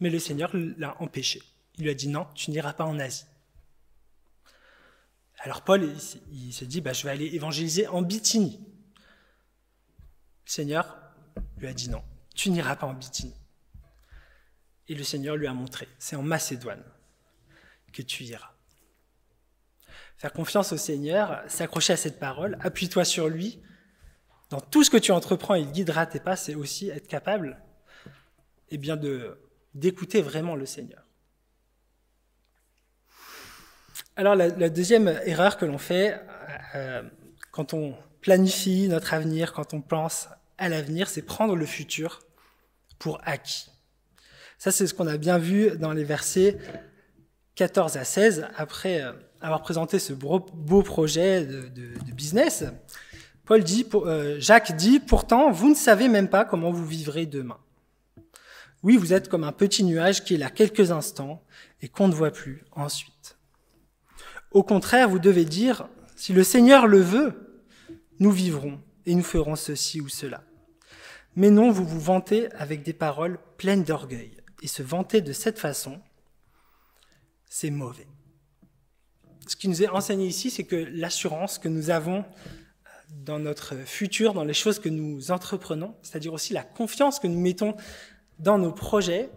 Mais 0.00 0.10
le 0.10 0.18
Seigneur 0.18 0.50
l'a 0.54 1.00
empêché. 1.00 1.42
Il 1.78 1.84
lui 1.84 1.90
a 1.90 1.94
dit 1.94 2.08
non, 2.08 2.26
tu 2.34 2.50
n'iras 2.50 2.72
pas 2.72 2.84
en 2.84 2.98
Asie. 2.98 3.24
Alors 5.40 5.62
Paul, 5.62 5.88
il, 6.32 6.52
se 6.52 6.64
dit, 6.64 6.80
bah, 6.80 6.92
je 6.92 7.04
vais 7.04 7.10
aller 7.10 7.26
évangéliser 7.34 7.86
en 7.86 8.02
Bithynie. 8.02 8.58
Le 10.46 10.50
Seigneur 10.50 10.96
lui 11.58 11.66
a 11.66 11.72
dit 11.72 11.90
non, 11.90 12.02
tu 12.34 12.50
n'iras 12.50 12.76
pas 12.76 12.86
en 12.86 12.94
Bithynie. 12.94 13.34
Et 14.88 14.94
le 14.94 15.02
Seigneur 15.02 15.36
lui 15.36 15.46
a 15.46 15.52
montré, 15.52 15.88
c'est 15.98 16.16
en 16.16 16.22
Macédoine 16.22 16.84
que 17.92 18.02
tu 18.02 18.24
iras. 18.24 18.50
Faire 20.16 20.32
confiance 20.32 20.72
au 20.72 20.76
Seigneur, 20.76 21.42
s'accrocher 21.48 21.94
à 21.94 21.96
cette 21.96 22.18
parole, 22.18 22.56
appuie-toi 22.60 23.04
sur 23.04 23.28
lui. 23.28 23.62
Dans 24.50 24.60
tout 24.60 24.84
ce 24.84 24.90
que 24.90 24.96
tu 24.96 25.12
entreprends, 25.12 25.54
il 25.54 25.70
guidera 25.72 26.06
tes 26.06 26.20
pas, 26.20 26.36
c'est 26.36 26.54
aussi 26.54 26.88
être 26.88 27.08
capable 27.08 27.60
eh 28.70 28.78
bien, 28.78 28.96
de 28.96 29.38
d'écouter 29.74 30.22
vraiment 30.22 30.56
le 30.56 30.64
Seigneur. 30.64 31.02
Alors 34.16 34.34
la, 34.34 34.70
deuxième 34.70 35.08
erreur 35.26 35.58
que 35.58 35.66
l'on 35.66 35.76
fait 35.76 36.18
euh, 36.74 37.02
quand 37.50 37.74
on 37.74 37.94
planifie 38.22 38.88
notre 38.88 39.12
avenir, 39.12 39.52
quand 39.52 39.74
on 39.74 39.82
pense 39.82 40.28
à 40.56 40.70
l'avenir, 40.70 41.08
c'est 41.08 41.20
prendre 41.20 41.54
le 41.54 41.66
futur 41.66 42.20
pour 42.98 43.20
acquis. 43.24 43.68
Ça, 44.58 44.70
c'est 44.70 44.86
ce 44.86 44.94
qu'on 44.94 45.06
a 45.06 45.16
bien 45.16 45.38
vu 45.38 45.76
dans 45.78 45.92
les 45.92 46.04
versets 46.04 46.58
14 47.56 47.96
à 47.96 48.04
16, 48.04 48.46
après 48.56 49.02
euh, 49.02 49.12
avoir 49.40 49.62
présenté 49.62 49.98
ce 49.98 50.12
beau, 50.12 50.40
projet 50.82 51.44
de, 51.44 52.12
business. 52.12 52.64
Paul 53.44 53.64
dit, 53.64 53.86
euh, 53.94 54.36
Jacques 54.38 54.76
dit, 54.76 55.00
pourtant, 55.00 55.50
vous 55.50 55.70
ne 55.70 55.74
savez 55.74 56.08
même 56.08 56.28
pas 56.28 56.44
comment 56.44 56.70
vous 56.70 56.84
vivrez 56.84 57.26
demain. 57.26 57.58
Oui, 58.82 58.96
vous 58.96 59.12
êtes 59.12 59.28
comme 59.28 59.44
un 59.44 59.52
petit 59.52 59.84
nuage 59.84 60.22
qui 60.22 60.34
est 60.34 60.38
là 60.38 60.50
quelques 60.50 60.90
instants 60.90 61.42
et 61.80 61.88
qu'on 61.88 62.08
ne 62.08 62.14
voit 62.14 62.30
plus 62.30 62.64
ensuite. 62.72 63.38
Au 64.50 64.62
contraire, 64.62 65.08
vous 65.08 65.18
devez 65.18 65.44
dire, 65.44 65.88
si 66.14 66.32
le 66.32 66.44
Seigneur 66.44 66.86
le 66.86 67.00
veut, 67.00 67.62
nous 68.20 68.30
vivrons 68.30 68.80
et 69.06 69.14
nous 69.14 69.22
ferons 69.22 69.56
ceci 69.56 70.00
ou 70.00 70.08
cela. 70.08 70.42
Mais 71.36 71.50
non, 71.50 71.70
vous 71.70 71.84
vous 71.84 72.00
vantez 72.00 72.52
avec 72.52 72.82
des 72.82 72.92
paroles 72.92 73.38
pleines 73.56 73.84
d'orgueil. 73.84 74.36
Et 74.62 74.68
se 74.68 74.82
vanter 74.82 75.20
de 75.20 75.32
cette 75.32 75.58
façon, 75.58 76.00
c'est 77.48 77.70
mauvais. 77.70 78.06
Ce 79.46 79.56
qui 79.56 79.68
nous 79.68 79.82
est 79.82 79.88
enseigné 79.88 80.26
ici, 80.26 80.50
c'est 80.50 80.64
que 80.64 80.76
l'assurance 80.76 81.58
que 81.58 81.68
nous 81.68 81.90
avons 81.90 82.24
dans 83.10 83.38
notre 83.38 83.76
futur, 83.76 84.34
dans 84.34 84.44
les 84.44 84.54
choses 84.54 84.78
que 84.78 84.88
nous 84.88 85.30
entreprenons, 85.30 85.96
c'est-à-dire 86.02 86.32
aussi 86.32 86.52
la 86.52 86.64
confiance 86.64 87.20
que 87.20 87.28
nous 87.28 87.38
mettons 87.38 87.76
dans 88.38 88.58
nos 88.58 88.72
projets, 88.72 89.30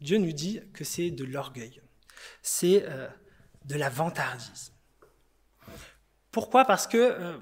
Dieu 0.00 0.18
nous 0.18 0.32
dit 0.32 0.60
que 0.72 0.84
c'est 0.84 1.10
de 1.10 1.24
l'orgueil, 1.24 1.80
c'est 2.42 2.84
euh, 2.86 3.08
de 3.64 3.76
la 3.76 3.88
vantardise. 3.88 4.72
Pourquoi? 6.30 6.64
Parce 6.64 6.86
que 6.86 6.98
euh, 6.98 7.38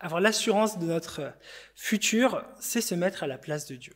avoir 0.00 0.20
l'assurance 0.20 0.78
de 0.78 0.84
notre 0.84 1.32
futur, 1.74 2.44
c'est 2.60 2.80
se 2.80 2.94
mettre 2.94 3.22
à 3.22 3.26
la 3.26 3.38
place 3.38 3.66
de 3.66 3.76
Dieu. 3.76 3.94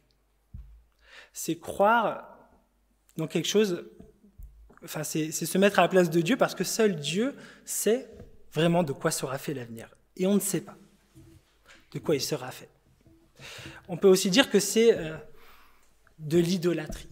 C'est 1.32 1.58
croire 1.58 2.38
dans 3.16 3.26
quelque 3.26 3.48
chose, 3.48 3.84
enfin 4.84 5.04
c'est 5.04 5.30
se 5.32 5.58
mettre 5.58 5.78
à 5.78 5.82
la 5.82 5.88
place 5.88 6.10
de 6.10 6.20
Dieu 6.20 6.36
parce 6.36 6.54
que 6.54 6.64
seul 6.64 6.96
Dieu 6.96 7.34
sait 7.64 8.10
vraiment 8.52 8.82
de 8.82 8.92
quoi 8.92 9.10
sera 9.10 9.38
fait 9.38 9.54
l'avenir. 9.54 9.88
Et 10.16 10.26
on 10.26 10.34
ne 10.34 10.40
sait 10.40 10.60
pas 10.60 10.76
de 11.92 11.98
quoi 11.98 12.14
il 12.14 12.20
sera 12.20 12.50
fait. 12.50 12.70
On 13.88 13.96
peut 13.96 14.08
aussi 14.08 14.30
dire 14.30 14.50
que 14.50 14.60
c'est 14.60 14.96
euh, 14.96 15.16
de 16.18 16.38
l'idolâtrie. 16.38 17.08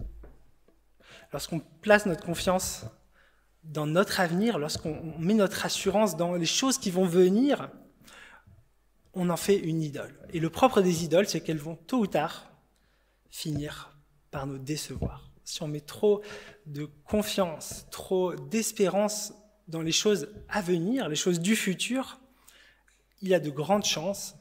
Lorsqu'on 1.33 1.61
place 1.61 2.07
notre 2.07 2.25
confiance 2.25 2.85
dans 3.63 3.87
notre 3.87 4.21
avenir, 4.21 4.59
lorsqu'on 4.59 5.15
met 5.19 5.35
notre 5.35 5.67
assurance 5.67 6.17
dans 6.17 6.35
les 6.35 6.47
choses 6.47 6.79
qui 6.79 6.91
vont 6.91 7.05
venir, 7.05 7.71
on 9.13 9.29
en 9.29 9.37
fait 9.37 9.59
une 9.59 9.83
idole. 9.83 10.15
Et 10.33 10.41
le 10.41 10.51
propre 10.51 10.81
des 10.81 11.05
idoles, 11.05 11.27
c'est 11.27 11.41
qu'elles 11.41 11.59
vont 11.59 11.77
tôt 11.77 11.99
ou 11.99 12.07
tard 12.07 12.51
finir 13.31 13.90
par 14.31 14.47
nous 14.47 14.59
décevoir. 14.59 15.31
Si 15.45 15.63
on 15.63 15.69
met 15.69 15.81
trop 15.81 16.23
de 16.67 16.89
confiance, 17.05 17.87
trop 17.91 18.35
d'espérance 18.35 19.33
dans 19.69 19.83
les 19.83 19.93
choses 19.93 20.29
à 20.49 20.61
venir, 20.61 21.09
les 21.09 21.17
choses 21.17 21.41
du 21.41 21.57
futur, 21.57 22.21
il 23.23 23.29
y 23.29 23.35
a 23.35 23.41
de 23.41 23.51
grandes 23.51 23.85
chances 23.85 24.37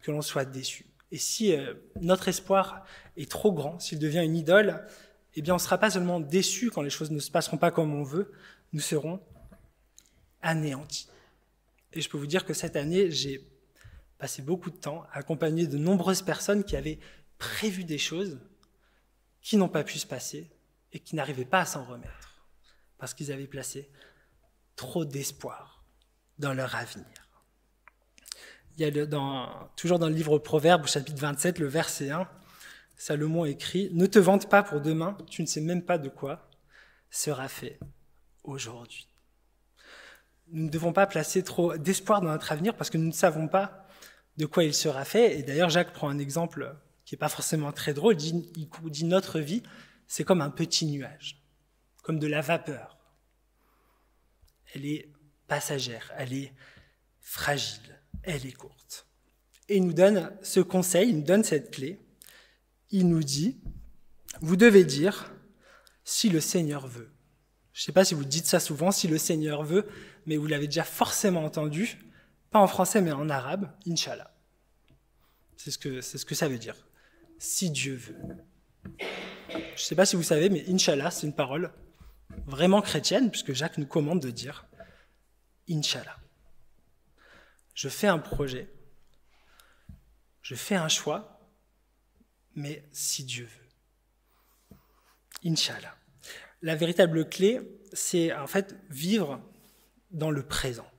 que 0.00 0.10
l'on 0.10 0.22
soit 0.22 0.44
déçu. 0.44 0.86
Et 1.10 1.18
si 1.18 1.54
euh, 1.54 1.74
notre 2.00 2.28
espoir 2.28 2.84
est 3.16 3.30
trop 3.30 3.52
grand, 3.52 3.78
s'il 3.80 3.98
devient 3.98 4.22
une 4.24 4.36
idole, 4.36 4.86
eh 5.34 5.42
bien 5.42 5.54
on 5.54 5.56
ne 5.56 5.62
sera 5.62 5.78
pas 5.78 5.90
seulement 5.90 6.20
déçu 6.20 6.70
quand 6.70 6.82
les 6.82 6.90
choses 6.90 7.10
ne 7.10 7.20
se 7.20 7.30
passeront 7.30 7.56
pas 7.56 7.70
comme 7.70 7.94
on 7.94 8.02
veut, 8.02 8.32
nous 8.72 8.80
serons 8.80 9.20
anéantis. 10.42 11.08
Et 11.92 12.00
je 12.00 12.08
peux 12.08 12.18
vous 12.18 12.26
dire 12.26 12.44
que 12.44 12.52
cette 12.52 12.76
année, 12.76 13.10
j'ai 13.10 13.46
passé 14.18 14.42
beaucoup 14.42 14.70
de 14.70 14.76
temps 14.76 15.04
à 15.12 15.18
accompagner 15.18 15.66
de 15.66 15.78
nombreuses 15.78 16.22
personnes 16.22 16.64
qui 16.64 16.76
avaient 16.76 16.98
prévu 17.38 17.84
des 17.84 17.98
choses 17.98 18.38
qui 19.48 19.56
n'ont 19.56 19.70
pas 19.70 19.82
pu 19.82 19.98
se 19.98 20.06
passer 20.06 20.50
et 20.92 21.00
qui 21.00 21.16
n'arrivaient 21.16 21.46
pas 21.46 21.60
à 21.60 21.64
s'en 21.64 21.82
remettre 21.82 22.44
parce 22.98 23.14
qu'ils 23.14 23.32
avaient 23.32 23.46
placé 23.46 23.90
trop 24.76 25.06
d'espoir 25.06 25.86
dans 26.38 26.52
leur 26.52 26.74
avenir. 26.74 27.06
Il 28.76 28.86
y 28.86 29.00
a 29.00 29.70
toujours 29.74 29.98
dans 29.98 30.08
le 30.10 30.14
livre 30.14 30.38
Proverbes, 30.38 30.84
au 30.84 30.86
chapitre 30.86 31.18
27, 31.18 31.60
le 31.60 31.66
verset 31.66 32.10
1, 32.10 32.28
Salomon 32.98 33.46
écrit 33.46 33.88
Ne 33.94 34.04
te 34.04 34.18
vante 34.18 34.50
pas 34.50 34.62
pour 34.62 34.82
demain, 34.82 35.16
tu 35.30 35.40
ne 35.40 35.46
sais 35.46 35.62
même 35.62 35.82
pas 35.82 35.96
de 35.96 36.10
quoi 36.10 36.50
sera 37.10 37.48
fait 37.48 37.78
aujourd'hui. 38.44 39.08
Nous 40.48 40.66
ne 40.66 40.70
devons 40.70 40.92
pas 40.92 41.06
placer 41.06 41.42
trop 41.42 41.74
d'espoir 41.78 42.20
dans 42.20 42.28
notre 42.28 42.52
avenir 42.52 42.76
parce 42.76 42.90
que 42.90 42.98
nous 42.98 43.06
ne 43.06 43.12
savons 43.12 43.48
pas 43.48 43.86
de 44.36 44.44
quoi 44.44 44.64
il 44.64 44.74
sera 44.74 45.06
fait. 45.06 45.38
Et 45.38 45.42
d'ailleurs, 45.42 45.70
Jacques 45.70 45.94
prend 45.94 46.10
un 46.10 46.18
exemple 46.18 46.76
qui 47.08 47.14
n'est 47.14 47.20
pas 47.20 47.30
forcément 47.30 47.72
très 47.72 47.94
drôle. 47.94 48.16
Dit, 48.16 48.52
il 48.54 48.68
dit 48.90 49.04
notre 49.04 49.40
vie, 49.40 49.62
c'est 50.08 50.24
comme 50.24 50.42
un 50.42 50.50
petit 50.50 50.84
nuage, 50.84 51.42
comme 52.02 52.18
de 52.18 52.26
la 52.26 52.42
vapeur. 52.42 52.98
Elle 54.74 54.84
est 54.84 55.10
passagère, 55.46 56.12
elle 56.18 56.34
est 56.34 56.52
fragile, 57.22 57.98
elle 58.24 58.44
est 58.44 58.52
courte. 58.52 59.06
Et 59.70 59.78
il 59.78 59.86
nous 59.86 59.94
donne 59.94 60.36
ce 60.42 60.60
conseil, 60.60 61.08
il 61.08 61.16
nous 61.20 61.24
donne 61.24 61.44
cette 61.44 61.70
clé. 61.70 61.98
Il 62.90 63.08
nous 63.08 63.22
dit, 63.22 63.58
vous 64.42 64.56
devez 64.56 64.84
dire, 64.84 65.32
si 66.04 66.28
le 66.28 66.42
Seigneur 66.42 66.86
veut. 66.86 67.10
Je 67.72 67.80
ne 67.80 67.84
sais 67.86 67.92
pas 67.92 68.04
si 68.04 68.12
vous 68.12 68.26
dites 68.26 68.44
ça 68.44 68.60
souvent, 68.60 68.92
si 68.92 69.08
le 69.08 69.16
Seigneur 69.16 69.62
veut, 69.62 69.88
mais 70.26 70.36
vous 70.36 70.46
l'avez 70.46 70.66
déjà 70.66 70.84
forcément 70.84 71.42
entendu, 71.42 71.98
pas 72.50 72.58
en 72.58 72.66
français 72.66 73.00
mais 73.00 73.12
en 73.12 73.30
arabe, 73.30 73.74
Inch'Allah. 73.86 74.30
C'est 75.56 75.70
ce 75.70 76.00
c'est 76.02 76.18
ce 76.18 76.26
que 76.26 76.34
ça 76.34 76.48
veut 76.48 76.58
dire. 76.58 76.76
Si 77.38 77.70
Dieu 77.70 77.94
veut. 77.94 78.16
Je 79.48 79.54
ne 79.54 79.76
sais 79.76 79.94
pas 79.94 80.06
si 80.06 80.16
vous 80.16 80.22
savez, 80.22 80.50
mais 80.50 80.64
Inch'Allah, 80.68 81.10
c'est 81.10 81.26
une 81.26 81.34
parole 81.34 81.72
vraiment 82.46 82.82
chrétienne, 82.82 83.30
puisque 83.30 83.52
Jacques 83.52 83.78
nous 83.78 83.86
commande 83.86 84.20
de 84.20 84.30
dire 84.30 84.66
Inch'Allah. 85.70 86.16
Je 87.74 87.88
fais 87.88 88.08
un 88.08 88.18
projet, 88.18 88.68
je 90.42 90.54
fais 90.54 90.74
un 90.74 90.88
choix, 90.88 91.40
mais 92.54 92.84
si 92.92 93.24
Dieu 93.24 93.46
veut. 93.46 94.76
Inch'Allah. 95.44 95.94
La 96.62 96.74
véritable 96.74 97.28
clé, 97.28 97.60
c'est 97.92 98.32
en 98.32 98.48
fait 98.48 98.76
vivre 98.90 99.40
dans 100.10 100.32
le 100.32 100.42
présent, 100.42 100.90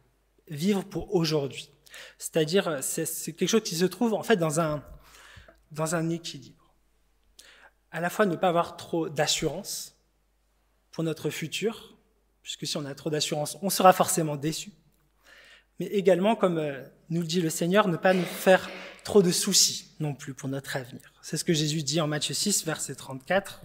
vivre 0.47 0.83
pour 0.83 1.13
aujourd'hui. 1.13 1.69
C'est-à-dire, 2.17 2.81
c'est 2.81 3.33
quelque 3.33 3.49
chose 3.49 3.63
qui 3.63 3.75
se 3.75 3.85
trouve 3.85 4.13
en 4.13 4.23
fait 4.23 4.37
dans 4.37 4.61
un, 4.61 4.81
dans 5.71 5.95
un 5.95 6.09
équilibre. 6.09 6.73
À 7.91 8.01
la 8.01 8.09
fois 8.09 8.25
ne 8.25 8.35
pas 8.35 8.49
avoir 8.49 8.77
trop 8.77 9.09
d'assurance 9.09 9.95
pour 10.91 11.03
notre 11.03 11.29
futur, 11.29 11.97
puisque 12.43 12.67
si 12.67 12.77
on 12.77 12.85
a 12.85 12.95
trop 12.95 13.09
d'assurance, 13.09 13.57
on 13.61 13.69
sera 13.69 13.93
forcément 13.93 14.35
déçu. 14.35 14.71
Mais 15.79 15.87
également, 15.87 16.35
comme 16.35 16.57
euh, 16.57 16.83
nous 17.09 17.21
le 17.21 17.27
dit 17.27 17.41
le 17.41 17.49
Seigneur, 17.49 17.87
ne 17.87 17.97
pas 17.97 18.13
nous 18.13 18.25
faire 18.25 18.69
trop 19.03 19.21
de 19.21 19.31
soucis 19.31 19.95
non 19.99 20.13
plus 20.13 20.33
pour 20.33 20.49
notre 20.49 20.75
avenir. 20.75 21.13
C'est 21.21 21.37
ce 21.37 21.43
que 21.43 21.53
Jésus 21.53 21.83
dit 21.83 22.01
en 22.01 22.07
Matthieu 22.07 22.33
6, 22.33 22.65
verset 22.65 22.95
34. 22.95 23.61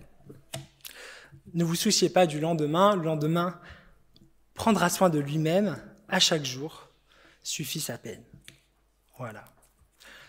Ne 1.55 1.65
vous 1.65 1.75
souciez 1.75 2.09
pas 2.09 2.27
du 2.27 2.41
lendemain, 2.41 2.97
le 2.97 3.03
lendemain 3.03 3.61
prendra 4.55 4.89
soin 4.89 5.11
de 5.11 5.19
lui-même 5.19 5.83
à 6.09 6.21
chaque 6.21 6.45
jour, 6.45 6.89
suffit 7.43 7.81
sa 7.81 7.99
peine. 7.99 8.23
Voilà. 9.19 9.45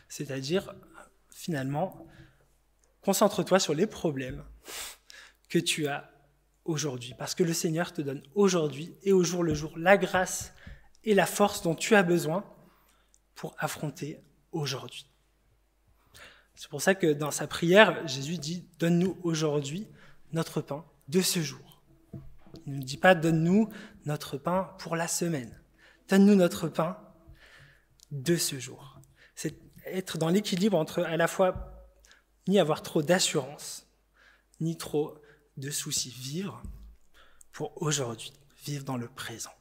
C'est-à-dire, 0.09 0.73
finalement, 1.45 2.07
concentre-toi 3.01 3.59
sur 3.59 3.75
les 3.75 3.85
problèmes 3.85 4.43
que 5.47 5.59
tu 5.59 5.85
as 5.85 6.09
aujourd'hui, 6.65 7.13
parce 7.19 7.35
que 7.35 7.43
le 7.43 7.53
Seigneur 7.53 7.93
te 7.93 8.01
donne 8.01 8.23
aujourd'hui 8.33 8.97
et 9.03 9.13
au 9.13 9.23
jour 9.23 9.43
le 9.43 9.53
jour 9.53 9.77
la 9.77 9.95
grâce 9.95 10.53
et 11.03 11.13
la 11.13 11.27
force 11.27 11.61
dont 11.61 11.75
tu 11.75 11.93
as 11.93 12.01
besoin 12.01 12.43
pour 13.35 13.55
affronter 13.59 14.23
aujourd'hui. 14.51 15.07
C'est 16.55 16.69
pour 16.69 16.81
ça 16.81 16.95
que 16.95 17.13
dans 17.13 17.29
sa 17.29 17.45
prière, 17.45 18.07
Jésus 18.07 18.39
dit, 18.39 18.67
donne-nous 18.79 19.15
aujourd'hui 19.21 19.87
notre 20.31 20.61
pain 20.61 20.83
de 21.09 21.21
ce 21.21 21.41
jour. 21.41 21.83
Il 22.65 22.79
ne 22.79 22.83
dit 22.83 22.97
pas, 22.97 23.13
donne-nous 23.13 23.69
notre 24.05 24.39
pain 24.39 24.73
pour 24.79 24.95
la 24.95 25.07
semaine. 25.07 25.61
Donne-nous 26.09 26.35
notre 26.35 26.69
pain 26.69 26.97
de 28.09 28.35
ce 28.35 28.57
jour. 28.57 28.99
Être 29.85 30.17
dans 30.17 30.29
l'équilibre 30.29 30.77
entre 30.77 31.03
à 31.03 31.17
la 31.17 31.27
fois 31.27 31.71
ni 32.47 32.59
avoir 32.59 32.81
trop 32.81 33.01
d'assurance, 33.01 33.87
ni 34.59 34.77
trop 34.77 35.19
de 35.57 35.69
soucis. 35.69 36.09
Vivre 36.09 36.61
pour 37.51 37.81
aujourd'hui, 37.81 38.33
vivre 38.65 38.83
dans 38.83 38.97
le 38.97 39.07
présent. 39.07 39.53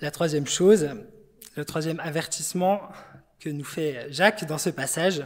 La 0.00 0.10
troisième 0.10 0.46
chose, 0.46 0.88
le 1.56 1.64
troisième 1.64 2.00
avertissement 2.00 2.88
que 3.40 3.50
nous 3.50 3.64
fait 3.64 4.06
Jacques 4.12 4.44
dans 4.46 4.58
ce 4.58 4.70
passage, 4.70 5.24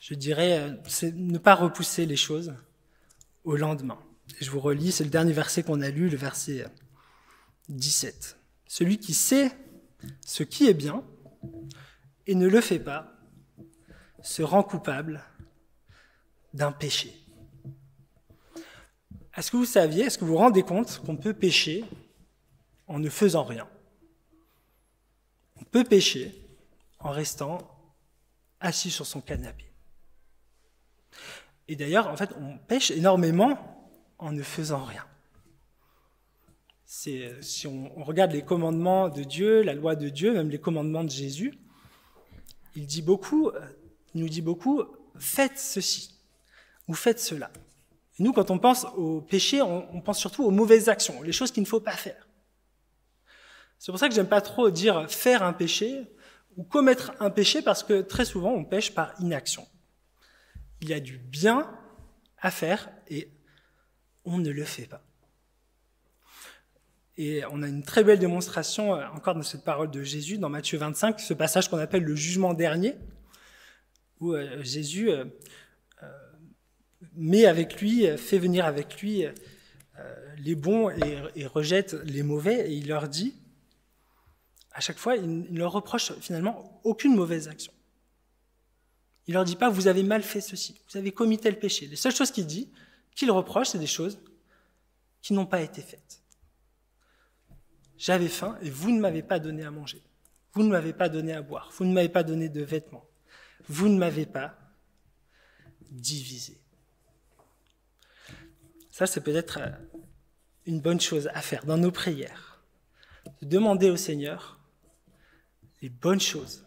je 0.00 0.14
dirais, 0.14 0.78
c'est 0.86 1.14
ne 1.14 1.38
pas 1.38 1.54
repousser 1.54 2.06
les 2.06 2.16
choses 2.16 2.54
au 3.44 3.56
lendemain. 3.56 3.98
je 4.40 4.50
vous 4.50 4.60
relis, 4.60 4.92
c'est 4.92 5.04
le 5.04 5.10
dernier 5.10 5.32
verset 5.32 5.62
qu'on 5.62 5.80
a 5.80 5.90
lu, 5.90 6.08
le 6.08 6.16
verset 6.16 6.66
17. 7.68 8.38
Celui 8.66 8.98
qui 8.98 9.14
sait 9.14 9.52
ce 10.24 10.42
qui 10.42 10.66
est 10.66 10.74
bien 10.74 11.04
et 12.26 12.34
ne 12.34 12.48
le 12.48 12.60
fait 12.60 12.78
pas 12.78 13.12
se 14.22 14.42
rend 14.42 14.62
coupable 14.62 15.22
d'un 16.52 16.72
péché. 16.72 17.14
Est-ce 19.36 19.50
que 19.50 19.56
vous 19.56 19.66
saviez, 19.66 20.04
est-ce 20.04 20.18
que 20.18 20.24
vous 20.24 20.32
vous 20.32 20.38
rendez 20.38 20.62
compte 20.62 21.00
qu'on 21.04 21.16
peut 21.16 21.34
pécher 21.34 21.84
en 22.86 22.98
ne 22.98 23.10
faisant 23.10 23.44
rien? 23.44 23.68
On 25.60 25.64
peut 25.64 25.84
pécher 25.84 26.34
en 26.98 27.10
restant 27.10 27.58
assis 28.60 28.90
sur 28.90 29.06
son 29.06 29.20
canapé. 29.20 29.70
Et 31.68 31.76
d'ailleurs, 31.76 32.08
en 32.08 32.16
fait, 32.16 32.30
on 32.40 32.58
pêche 32.58 32.90
énormément 32.90 33.92
en 34.18 34.32
ne 34.32 34.42
faisant 34.42 34.84
rien. 34.84 35.04
Si 36.86 37.66
on, 37.66 38.04
regarde 38.04 38.32
les 38.32 38.44
commandements 38.44 39.08
de 39.08 39.24
Dieu, 39.24 39.62
la 39.62 39.74
loi 39.74 39.96
de 39.96 40.08
Dieu, 40.08 40.32
même 40.32 40.48
les 40.48 40.60
commandements 40.60 41.04
de 41.04 41.10
Jésus, 41.10 41.54
il 42.76 42.86
dit 42.86 43.02
beaucoup, 43.02 43.50
il 44.14 44.20
nous 44.20 44.28
dit 44.28 44.42
beaucoup, 44.42 44.82
faites 45.18 45.58
ceci 45.58 46.14
ou 46.86 46.94
faites 46.94 47.18
cela. 47.18 47.50
nous, 48.20 48.32
quand 48.32 48.50
on 48.50 48.58
pense 48.58 48.86
au 48.96 49.20
péché, 49.20 49.60
on, 49.62 50.00
pense 50.00 50.18
surtout 50.18 50.44
aux 50.44 50.50
mauvaises 50.50 50.88
actions, 50.88 51.22
les 51.22 51.32
choses 51.32 51.50
qu'il 51.50 51.62
ne 51.62 51.68
faut 51.68 51.80
pas 51.80 51.96
faire. 51.96 52.28
C'est 53.78 53.92
pour 53.92 53.98
ça 53.98 54.08
que 54.08 54.14
j'aime 54.14 54.28
pas 54.28 54.40
trop 54.40 54.70
dire 54.70 55.10
faire 55.10 55.42
un 55.42 55.52
péché 55.52 56.06
ou 56.56 56.64
commettre 56.64 57.12
un 57.20 57.30
péché 57.30 57.60
parce 57.62 57.82
que 57.82 58.00
très 58.00 58.24
souvent 58.24 58.52
on 58.52 58.64
pêche 58.64 58.94
par 58.94 59.12
inaction. 59.20 59.66
Il 60.80 60.88
y 60.88 60.94
a 60.94 61.00
du 61.00 61.18
bien 61.18 61.70
à 62.38 62.50
faire 62.50 62.90
et 63.08 63.30
on 64.24 64.38
ne 64.38 64.50
le 64.50 64.64
fait 64.64 64.86
pas. 64.86 65.05
Et 67.18 67.42
on 67.50 67.62
a 67.62 67.68
une 67.68 67.82
très 67.82 68.04
belle 68.04 68.18
démonstration 68.18 68.94
euh, 68.94 69.06
encore 69.14 69.34
dans 69.34 69.42
cette 69.42 69.64
parole 69.64 69.90
de 69.90 70.02
Jésus 70.02 70.36
dans 70.38 70.50
Matthieu 70.50 70.78
25, 70.78 71.18
ce 71.18 71.32
passage 71.34 71.68
qu'on 71.68 71.78
appelle 71.78 72.02
le 72.02 72.14
jugement 72.14 72.52
dernier, 72.52 72.94
où 74.20 74.34
euh, 74.34 74.62
Jésus 74.62 75.10
euh, 75.10 75.24
met 77.14 77.46
avec 77.46 77.80
lui, 77.80 78.06
fait 78.18 78.38
venir 78.38 78.66
avec 78.66 79.00
lui 79.00 79.24
les 80.38 80.54
bons 80.54 80.90
et, 80.90 81.46
rejette 81.46 81.94
les 82.04 82.22
mauvais, 82.22 82.70
et 82.70 82.74
il 82.74 82.88
leur 82.88 83.08
dit, 83.08 83.34
à 84.72 84.80
chaque 84.80 84.98
fois, 84.98 85.16
il, 85.16 85.50
ne 85.50 85.58
leur 85.58 85.72
reproche 85.72 86.12
finalement 86.20 86.80
aucune 86.84 87.16
mauvaise 87.16 87.48
action. 87.48 87.72
Il 89.26 89.32
leur 89.32 89.44
dit 89.44 89.56
pas, 89.56 89.70
vous 89.70 89.88
avez 89.88 90.02
mal 90.02 90.22
fait 90.22 90.42
ceci, 90.42 90.78
vous 90.90 90.98
avez 90.98 91.12
commis 91.12 91.38
tel 91.38 91.58
péché. 91.58 91.86
Les 91.86 91.96
seules 91.96 92.14
choses 92.14 92.30
qu'il 92.30 92.46
dit, 92.46 92.70
qu'il 93.14 93.30
reproche, 93.30 93.68
c'est 93.68 93.78
des 93.78 93.86
choses 93.86 94.18
qui 95.22 95.32
n'ont 95.32 95.46
pas 95.46 95.62
été 95.62 95.80
faites. 95.80 96.20
J'avais 97.98 98.28
faim 98.28 98.58
et 98.62 98.70
vous 98.70 98.90
ne 98.90 99.00
m'avez 99.00 99.22
pas 99.22 99.38
donné 99.38 99.64
à 99.64 99.70
manger. 99.70 100.02
Vous 100.52 100.62
ne 100.62 100.70
m'avez 100.70 100.92
pas 100.92 101.08
donné 101.08 101.32
à 101.32 101.42
boire. 101.42 101.70
Vous 101.76 101.84
ne 101.84 101.92
m'avez 101.92 102.08
pas 102.08 102.22
donné 102.22 102.48
de 102.48 102.62
vêtements. 102.62 103.06
Vous 103.68 103.88
ne 103.88 103.98
m'avez 103.98 104.26
pas 104.26 104.58
divisé. 105.90 106.60
Ça, 108.90 109.06
c'est 109.06 109.20
peut-être 109.20 109.58
euh, 109.60 109.70
une 110.64 110.80
bonne 110.80 111.00
chose 111.00 111.28
à 111.34 111.42
faire 111.42 111.64
dans 111.66 111.76
nos 111.76 111.90
prières. 111.90 112.62
De 113.42 113.46
demander 113.46 113.90
au 113.90 113.96
Seigneur 113.96 114.58
les 115.82 115.90
bonnes 115.90 116.20
choses 116.20 116.64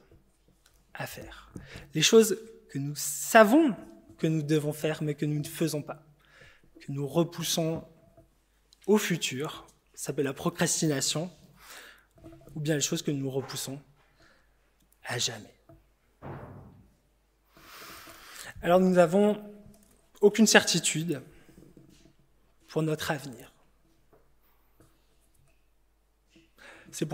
à 0.93 1.07
faire. 1.07 1.51
Les 1.93 2.01
choses 2.01 2.37
que 2.69 2.77
nous 2.77 2.95
savons 2.95 3.75
que 4.19 4.27
nous 4.27 4.43
devons 4.43 4.73
faire, 4.73 5.01
mais 5.01 5.15
que 5.15 5.25
nous 5.25 5.39
ne 5.39 5.47
faisons 5.47 5.81
pas. 5.81 6.03
Que 6.81 6.91
nous 6.91 7.07
repoussons 7.07 7.83
au 8.85 8.97
futur. 8.97 9.65
Ça 9.99 10.05
s'appelle 10.05 10.23
la 10.23 10.33
procrastination. 10.33 11.29
Ou 12.55 12.61
bien 12.61 12.75
les 12.75 12.79
choses 12.79 13.01
que 13.01 13.11
nous 13.11 13.29
repoussons 13.29 13.81
à 15.03 15.17
jamais. 15.17 15.53
Alors 18.61 18.79
nous 18.79 18.91
n'avons 18.91 19.43
aucune 20.21 20.47
certitude 20.47 21.21
pour 22.69 22.81
notre 22.81 23.11
avenir. 23.11 23.53
C'est 26.93 27.05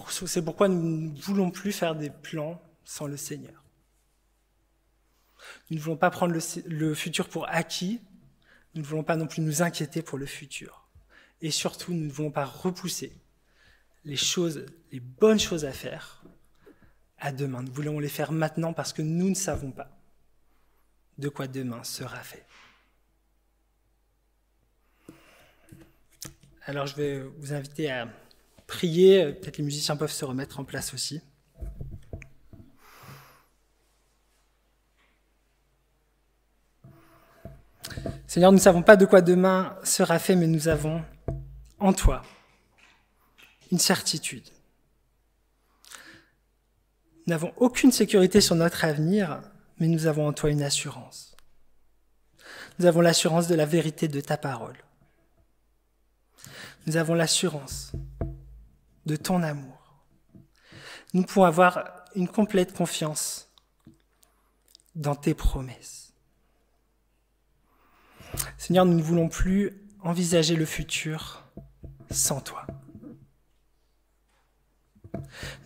pourquoi 0.44 0.68
nous 0.68 1.12
ne 1.12 1.20
voulons 1.20 1.50
plus 1.50 1.72
faire 1.72 1.96
des 1.96 2.12
plans 2.12 2.62
sans 2.84 3.08
le 3.08 3.18
Seigneur. 3.18 3.64
Nous 5.72 5.78
ne 5.78 5.82
voulons 5.82 5.98
pas 5.98 6.12
prendre 6.12 6.38
le, 6.68 6.94
futur 6.94 7.30
pour 7.30 7.50
acquis, 7.50 8.00
nous 8.76 8.84
ne 8.84 8.86
voulons 8.86 9.04
pas 9.04 9.16
non 9.16 9.26
plus 9.26 9.42
nous 9.42 9.64
inquiéter 9.64 10.04
pour 10.04 10.20
le 10.20 10.28
futur. 10.28 10.85
Et 11.46 11.52
surtout, 11.52 11.94
nous 11.94 12.08
ne 12.08 12.12
voulons 12.12 12.32
pas 12.32 12.44
repousser 12.44 13.16
les 14.04 14.16
choses, 14.16 14.66
les 14.92 15.00
bonnes 15.00 15.38
choses 15.40 15.64
à 15.64 15.72
faire 15.72 16.24
à 17.20 17.32
demain. 17.32 17.62
Nous 17.62 17.72
voulons 17.72 18.00
les 18.00 18.10
faire 18.10 18.32
maintenant 18.32 18.74
parce 18.74 18.94
que 18.94 19.04
nous 19.04 19.30
ne 19.30 19.36
savons 19.36 19.70
pas 19.70 19.96
de 21.20 21.30
quoi 21.30 21.46
demain 21.48 21.84
sera 21.84 22.18
fait. 22.24 22.48
Alors 26.64 26.88
je 26.88 26.96
vais 26.96 27.22
vous 27.22 27.54
inviter 27.54 27.92
à 27.92 28.10
prier. 28.66 29.32
Peut-être 29.34 29.60
les 29.60 29.66
musiciens 29.66 29.98
peuvent 29.98 30.12
se 30.12 30.26
remettre 30.26 30.60
en 30.60 30.64
place 30.64 30.96
aussi. 30.96 31.22
Seigneur, 38.26 38.52
nous 38.52 38.58
ne 38.58 38.64
savons 38.64 38.82
pas 38.82 38.96
de 38.96 39.06
quoi 39.06 39.22
demain 39.22 39.78
sera 39.84 40.18
fait, 40.18 40.36
mais 40.36 40.48
nous 40.48 40.68
avons 40.70 41.06
en 41.86 41.94
toi 41.94 42.24
une 43.72 43.80
certitude. 43.80 44.48
Nous 47.26 47.32
n'avons 47.32 47.54
aucune 47.58 47.92
sécurité 47.92 48.42
sur 48.42 48.56
notre 48.56 48.86
avenir, 48.86 49.42
mais 49.80 49.88
nous 49.88 50.06
avons 50.06 50.28
en 50.28 50.34
toi 50.34 50.50
une 50.50 50.62
assurance. 50.62 51.36
Nous 52.78 52.86
avons 52.86 53.02
l'assurance 53.02 53.48
de 53.48 53.56
la 53.56 53.66
vérité 53.66 54.08
de 54.08 54.22
ta 54.22 54.38
parole. 54.38 54.78
Nous 56.86 56.98
avons 56.98 57.16
l'assurance 57.16 57.94
de 59.06 59.16
ton 59.16 59.42
amour. 59.42 60.04
Nous 61.14 61.24
pouvons 61.24 61.46
avoir 61.46 62.06
une 62.16 62.28
complète 62.28 62.74
confiance 62.74 63.50
dans 64.96 65.16
tes 65.16 65.34
promesses. 65.34 66.14
Seigneur, 68.58 68.86
nous 68.86 68.94
ne 68.94 69.02
voulons 69.04 69.30
plus 69.30 69.82
envisager 70.02 70.56
le 70.56 70.66
futur 70.66 71.45
sans 72.16 72.42
toi. 72.42 72.66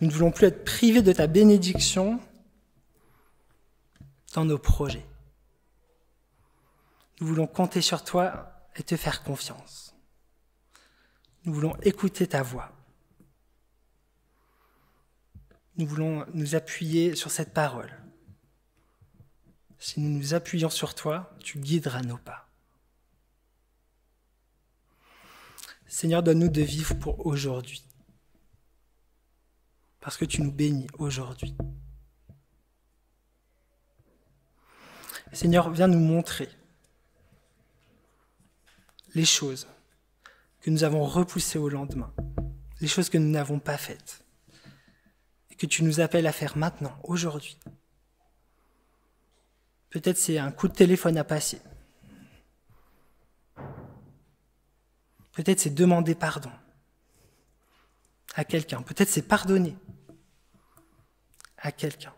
Nous 0.00 0.08
ne 0.08 0.12
voulons 0.12 0.30
plus 0.30 0.46
être 0.46 0.64
privés 0.64 1.02
de 1.02 1.12
ta 1.12 1.26
bénédiction 1.26 2.20
dans 4.34 4.44
nos 4.44 4.58
projets. 4.58 5.06
Nous 7.20 7.26
voulons 7.26 7.46
compter 7.46 7.80
sur 7.80 8.04
toi 8.04 8.52
et 8.76 8.82
te 8.82 8.96
faire 8.96 9.22
confiance. 9.22 9.94
Nous 11.44 11.52
voulons 11.52 11.76
écouter 11.82 12.26
ta 12.26 12.42
voix. 12.42 12.72
Nous 15.76 15.86
voulons 15.86 16.26
nous 16.34 16.54
appuyer 16.54 17.14
sur 17.14 17.30
cette 17.30 17.54
parole. 17.54 17.90
Si 19.78 20.00
nous 20.00 20.18
nous 20.18 20.34
appuyons 20.34 20.68
sur 20.68 20.94
toi, 20.94 21.34
tu 21.40 21.58
guideras 21.58 22.02
nos 22.02 22.18
pas. 22.18 22.49
Seigneur, 25.90 26.22
donne-nous 26.22 26.48
de 26.48 26.62
vivre 26.62 26.94
pour 26.94 27.26
aujourd'hui. 27.26 27.84
Parce 29.98 30.16
que 30.16 30.24
tu 30.24 30.40
nous 30.40 30.52
bénis 30.52 30.86
aujourd'hui. 30.98 31.56
Seigneur, 35.32 35.68
viens 35.70 35.88
nous 35.88 35.98
montrer 35.98 36.48
les 39.16 39.24
choses 39.24 39.66
que 40.60 40.70
nous 40.70 40.84
avons 40.84 41.04
repoussées 41.04 41.58
au 41.58 41.68
lendemain, 41.68 42.14
les 42.80 42.86
choses 42.86 43.10
que 43.10 43.18
nous 43.18 43.30
n'avons 43.30 43.58
pas 43.58 43.76
faites, 43.76 44.24
et 45.50 45.56
que 45.56 45.66
tu 45.66 45.82
nous 45.82 45.98
appelles 45.98 46.28
à 46.28 46.32
faire 46.32 46.56
maintenant, 46.56 46.96
aujourd'hui. 47.02 47.58
Peut-être 49.90 50.18
c'est 50.18 50.38
un 50.38 50.52
coup 50.52 50.68
de 50.68 50.74
téléphone 50.74 51.18
à 51.18 51.24
passer, 51.24 51.60
Peut-être 55.32 55.60
c'est 55.60 55.70
demander 55.70 56.14
pardon 56.14 56.52
à 58.34 58.44
quelqu'un. 58.44 58.82
Peut-être 58.82 59.08
c'est 59.08 59.22
pardonner 59.22 59.76
à 61.58 61.72
quelqu'un. 61.72 62.14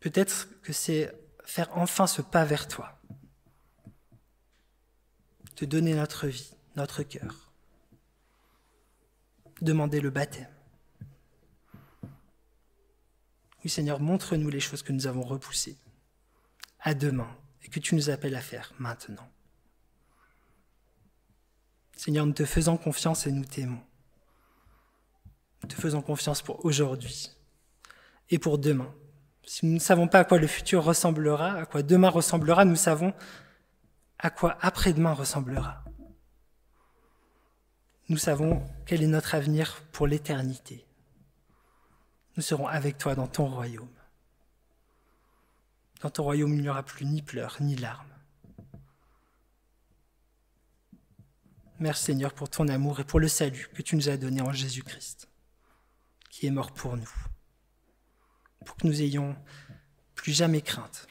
Peut-être 0.00 0.48
que 0.62 0.72
c'est 0.72 1.14
faire 1.44 1.68
enfin 1.76 2.06
ce 2.06 2.22
pas 2.22 2.44
vers 2.44 2.68
toi. 2.68 2.98
Te 5.56 5.64
donner 5.64 5.94
notre 5.94 6.26
vie, 6.26 6.54
notre 6.76 7.02
cœur. 7.02 7.52
Demander 9.60 10.00
le 10.00 10.10
baptême. 10.10 10.48
Oui 13.62 13.68
Seigneur, 13.68 14.00
montre-nous 14.00 14.48
les 14.48 14.60
choses 14.60 14.82
que 14.82 14.92
nous 14.92 15.06
avons 15.06 15.22
repoussées 15.22 15.76
à 16.80 16.94
demain 16.94 17.36
et 17.62 17.68
que 17.68 17.78
tu 17.78 17.94
nous 17.94 18.08
appelles 18.08 18.34
à 18.34 18.40
faire 18.40 18.72
maintenant. 18.78 19.28
Seigneur, 22.00 22.24
nous 22.24 22.32
te 22.32 22.46
faisons 22.46 22.78
confiance 22.78 23.26
et 23.26 23.30
nous 23.30 23.44
t'aimons. 23.44 23.82
Nous 25.62 25.68
te 25.68 25.74
faisons 25.74 26.00
confiance 26.00 26.40
pour 26.40 26.64
aujourd'hui 26.64 27.30
et 28.30 28.38
pour 28.38 28.56
demain. 28.56 28.90
Si 29.44 29.66
nous 29.66 29.74
ne 29.74 29.78
savons 29.78 30.08
pas 30.08 30.20
à 30.20 30.24
quoi 30.24 30.38
le 30.38 30.46
futur 30.46 30.82
ressemblera, 30.82 31.52
à 31.52 31.66
quoi 31.66 31.82
demain 31.82 32.08
ressemblera, 32.08 32.64
nous 32.64 32.74
savons 32.74 33.12
à 34.18 34.30
quoi 34.30 34.56
après-demain 34.62 35.12
ressemblera. 35.12 35.84
Nous 38.08 38.16
savons 38.16 38.66
quel 38.86 39.02
est 39.02 39.06
notre 39.06 39.34
avenir 39.34 39.82
pour 39.92 40.06
l'éternité. 40.06 40.86
Nous 42.34 42.42
serons 42.42 42.66
avec 42.66 42.96
toi 42.96 43.14
dans 43.14 43.28
ton 43.28 43.44
royaume. 43.44 43.92
Dans 46.00 46.08
ton 46.08 46.22
royaume, 46.22 46.54
il 46.54 46.62
n'y 46.62 46.70
aura 46.70 46.82
plus 46.82 47.04
ni 47.04 47.20
pleurs 47.20 47.58
ni 47.60 47.76
larmes. 47.76 48.09
Merci 51.80 52.04
Seigneur 52.04 52.34
pour 52.34 52.50
ton 52.50 52.68
amour 52.68 53.00
et 53.00 53.04
pour 53.04 53.20
le 53.20 53.28
salut 53.28 53.70
que 53.74 53.80
tu 53.80 53.96
nous 53.96 54.10
as 54.10 54.18
donné 54.18 54.42
en 54.42 54.52
Jésus-Christ, 54.52 55.30
qui 56.28 56.46
est 56.46 56.50
mort 56.50 56.72
pour 56.72 56.94
nous, 56.94 57.10
pour 58.66 58.76
que 58.76 58.86
nous 58.86 59.00
ayons 59.00 59.34
plus 60.14 60.32
jamais 60.32 60.60
crainte. 60.60 61.08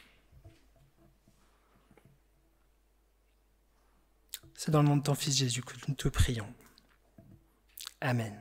C'est 4.54 4.70
dans 4.70 4.82
le 4.82 4.88
nom 4.88 4.96
de 4.96 5.02
ton 5.02 5.16
Fils 5.16 5.36
Jésus 5.36 5.62
que 5.62 5.74
nous 5.88 5.94
te 5.94 6.08
prions. 6.08 6.54
Amen. 8.00 8.40